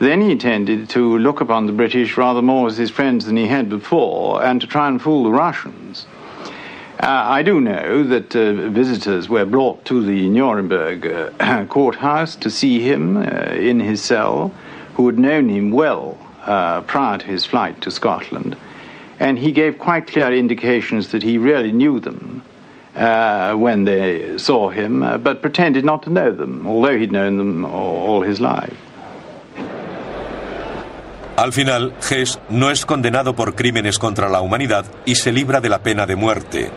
Then 0.04 0.20
he 0.20 0.36
tended 0.36 0.90
to 0.90 1.16
look 1.16 1.40
upon 1.40 1.64
the 1.64 1.72
British 1.72 2.18
rather 2.18 2.42
more 2.42 2.66
as 2.66 2.76
his 2.76 2.90
friends 2.90 3.24
than 3.24 3.38
he 3.38 3.46
had 3.46 3.70
before 3.70 4.44
and 4.44 4.60
to 4.60 4.66
try 4.66 4.86
and 4.86 5.00
fool 5.00 5.24
the 5.24 5.30
Russians. 5.30 6.04
Uh, 7.00 7.06
I 7.08 7.42
do 7.42 7.58
know 7.58 8.02
that 8.02 8.36
uh, 8.36 8.68
visitors 8.68 9.30
were 9.30 9.46
brought 9.46 9.82
to 9.86 10.04
the 10.04 10.28
Nuremberg 10.28 11.06
uh, 11.06 11.64
courthouse 11.70 12.36
to 12.36 12.50
see 12.50 12.80
him 12.80 13.16
uh, 13.16 13.54
in 13.54 13.80
his 13.80 14.02
cell 14.02 14.52
who 14.92 15.06
had 15.06 15.18
known 15.18 15.48
him 15.48 15.70
well 15.70 16.18
uh, 16.42 16.82
prior 16.82 17.16
to 17.16 17.24
his 17.24 17.46
flight 17.46 17.80
to 17.80 17.90
Scotland. 17.90 18.58
And 19.18 19.38
he 19.38 19.52
gave 19.52 19.78
quite 19.78 20.06
clear 20.06 20.30
indications 20.34 21.12
that 21.12 21.22
he 21.22 21.38
really 21.38 21.72
knew 21.72 21.98
them 21.98 22.42
uh, 22.94 23.54
when 23.54 23.84
they 23.84 24.36
saw 24.36 24.68
him, 24.68 25.00
but 25.22 25.40
pretended 25.40 25.82
not 25.82 26.02
to 26.02 26.10
know 26.10 26.30
them, 26.30 26.66
although 26.66 26.98
he'd 26.98 27.10
known 27.10 27.38
them 27.38 27.64
all, 27.64 27.96
all 28.06 28.20
his 28.20 28.38
life. 28.38 28.76
Al 31.36 31.52
final, 31.52 31.94
Hess 32.08 32.38
no 32.48 32.70
es 32.70 32.86
condenado 32.86 33.34
por 33.34 33.56
crímenes 33.56 33.98
contra 33.98 34.28
la 34.28 34.40
humanidad 34.40 34.84
y 35.04 35.16
se 35.16 35.32
libra 35.32 35.60
de 35.60 35.68
la 35.68 35.80
pena 35.80 36.06
de 36.06 36.14
muerte, 36.14 36.70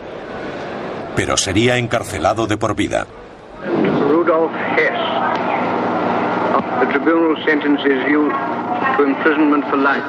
pero 1.14 1.36
sería 1.36 1.76
encarcelado 1.76 2.48
de 2.48 2.56
por 2.56 2.74
vida. 2.74 3.06
Rudolf 3.64 4.52
Hess. 4.76 4.98
The 6.80 6.86
tribunal 6.86 7.36
sentences 7.44 8.04
you 8.10 8.30
to 8.96 9.04
imprisonment 9.04 9.64
for 9.68 9.78
life. 9.78 10.04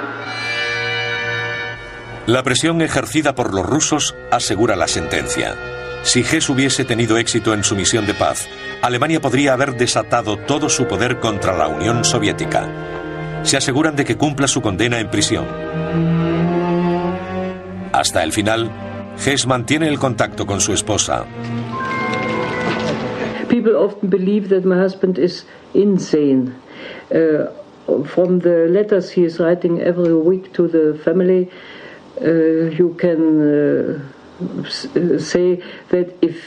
La 2.25 2.43
presión 2.43 2.81
ejercida 2.81 3.33
por 3.35 3.53
los 3.53 3.65
rusos 3.65 4.15
asegura 4.31 4.75
la 4.75 4.87
sentencia. 4.87 5.55
Si 6.03 6.21
Hess 6.21 6.49
hubiese 6.49 6.85
tenido 6.85 7.17
éxito 7.17 7.53
en 7.53 7.63
su 7.63 7.75
misión 7.75 8.05
de 8.05 8.13
paz, 8.13 8.47
Alemania 8.81 9.19
podría 9.19 9.53
haber 9.53 9.75
desatado 9.75 10.37
todo 10.37 10.69
su 10.69 10.87
poder 10.87 11.19
contra 11.19 11.57
la 11.57 11.67
Unión 11.67 12.03
Soviética. 12.03 12.67
Se 13.43 13.57
aseguran 13.57 13.95
de 13.95 14.05
que 14.05 14.17
cumpla 14.17 14.47
su 14.47 14.61
condena 14.61 14.99
en 14.99 15.09
prisión. 15.09 15.45
Hasta 17.91 18.23
el 18.23 18.31
final, 18.31 18.69
Hess 19.25 19.47
mantiene 19.47 19.87
el 19.87 19.99
contacto 19.99 20.45
con 20.45 20.61
su 20.61 20.73
esposa. 20.73 21.25
People 23.49 23.75
often 23.75 24.09
believe 24.09 24.49
that 24.49 24.63
my 24.63 24.77
husband 24.81 25.17
is 25.17 25.45
insane. 25.73 26.53
Uh, 27.11 27.47
from 28.05 28.39
the 28.39 28.67
letters 28.69 29.09
he 29.09 29.25
is 29.25 29.39
writing 29.39 29.81
every 29.81 30.13
week 30.13 30.53
to 30.53 30.67
the 30.67 30.97
family, 31.03 31.49
uh, 32.21 32.69
you 32.77 32.95
can 32.99 33.41
uh, 33.41 33.99
uh, 34.41 35.19
say 35.19 35.61
that 35.89 36.15
if 36.21 36.37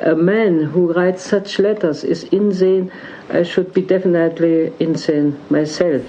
a 0.00 0.14
man 0.14 0.64
who 0.64 0.92
writes 0.92 1.22
such 1.22 1.58
letters 1.58 2.04
is 2.04 2.24
insane, 2.24 2.90
I 3.30 3.44
should 3.44 3.72
be 3.72 3.82
definitely 3.82 4.72
insane 4.80 5.38
myself. 5.48 6.02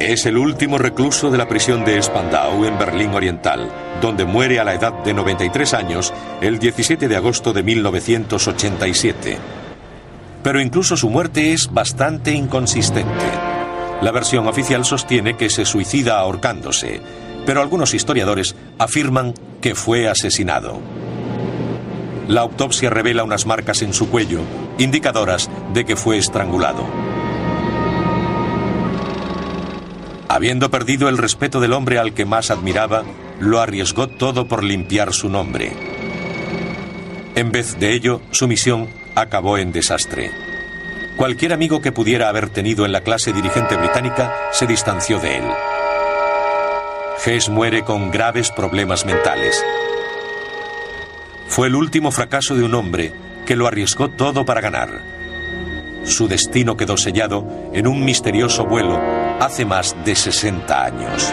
Es 0.00 0.24
el 0.24 0.38
último 0.38 0.78
recluso 0.78 1.30
de 1.30 1.36
la 1.36 1.46
prisión 1.46 1.84
de 1.84 2.02
Spandau 2.02 2.64
en 2.64 2.78
Berlín 2.78 3.10
Oriental, 3.10 3.70
donde 4.00 4.24
muere 4.24 4.58
a 4.58 4.64
la 4.64 4.72
edad 4.72 4.94
de 5.04 5.12
93 5.12 5.74
años 5.74 6.14
el 6.40 6.58
17 6.58 7.06
de 7.06 7.16
agosto 7.16 7.52
de 7.52 7.62
1987. 7.62 9.36
Pero 10.42 10.58
incluso 10.58 10.96
su 10.96 11.10
muerte 11.10 11.52
es 11.52 11.70
bastante 11.70 12.32
inconsistente. 12.32 13.26
La 14.00 14.10
versión 14.10 14.48
oficial 14.48 14.86
sostiene 14.86 15.36
que 15.36 15.50
se 15.50 15.66
suicida 15.66 16.18
ahorcándose, 16.18 17.02
pero 17.44 17.60
algunos 17.60 17.92
historiadores 17.92 18.56
afirman 18.78 19.34
que 19.60 19.74
fue 19.74 20.08
asesinado. 20.08 20.80
La 22.26 22.40
autopsia 22.40 22.88
revela 22.88 23.22
unas 23.22 23.44
marcas 23.44 23.82
en 23.82 23.92
su 23.92 24.08
cuello, 24.08 24.40
indicadoras 24.78 25.50
de 25.74 25.84
que 25.84 25.94
fue 25.94 26.16
estrangulado. 26.16 26.86
Habiendo 30.40 30.70
perdido 30.70 31.10
el 31.10 31.18
respeto 31.18 31.60
del 31.60 31.74
hombre 31.74 31.98
al 31.98 32.14
que 32.14 32.24
más 32.24 32.50
admiraba, 32.50 33.02
lo 33.40 33.60
arriesgó 33.60 34.08
todo 34.08 34.48
por 34.48 34.64
limpiar 34.64 35.12
su 35.12 35.28
nombre. 35.28 35.74
En 37.34 37.52
vez 37.52 37.78
de 37.78 37.92
ello, 37.92 38.22
su 38.30 38.48
misión 38.48 38.88
acabó 39.14 39.58
en 39.58 39.70
desastre. 39.70 40.30
Cualquier 41.18 41.52
amigo 41.52 41.82
que 41.82 41.92
pudiera 41.92 42.30
haber 42.30 42.48
tenido 42.48 42.86
en 42.86 42.92
la 42.92 43.02
clase 43.02 43.34
dirigente 43.34 43.76
británica 43.76 44.34
se 44.50 44.66
distanció 44.66 45.18
de 45.18 45.36
él. 45.36 45.44
Hess 47.22 47.50
muere 47.50 47.82
con 47.82 48.10
graves 48.10 48.50
problemas 48.50 49.04
mentales. 49.04 49.62
Fue 51.48 51.66
el 51.66 51.74
último 51.74 52.12
fracaso 52.12 52.54
de 52.54 52.62
un 52.62 52.74
hombre 52.74 53.12
que 53.44 53.56
lo 53.56 53.66
arriesgó 53.66 54.08
todo 54.08 54.46
para 54.46 54.62
ganar. 54.62 54.88
Su 56.06 56.28
destino 56.28 56.78
quedó 56.78 56.96
sellado 56.96 57.46
en 57.74 57.86
un 57.86 58.06
misterioso 58.06 58.64
vuelo 58.64 59.19
hace 59.40 59.64
más 59.64 59.96
de 60.04 60.14
60 60.14 60.84
años. 60.84 61.32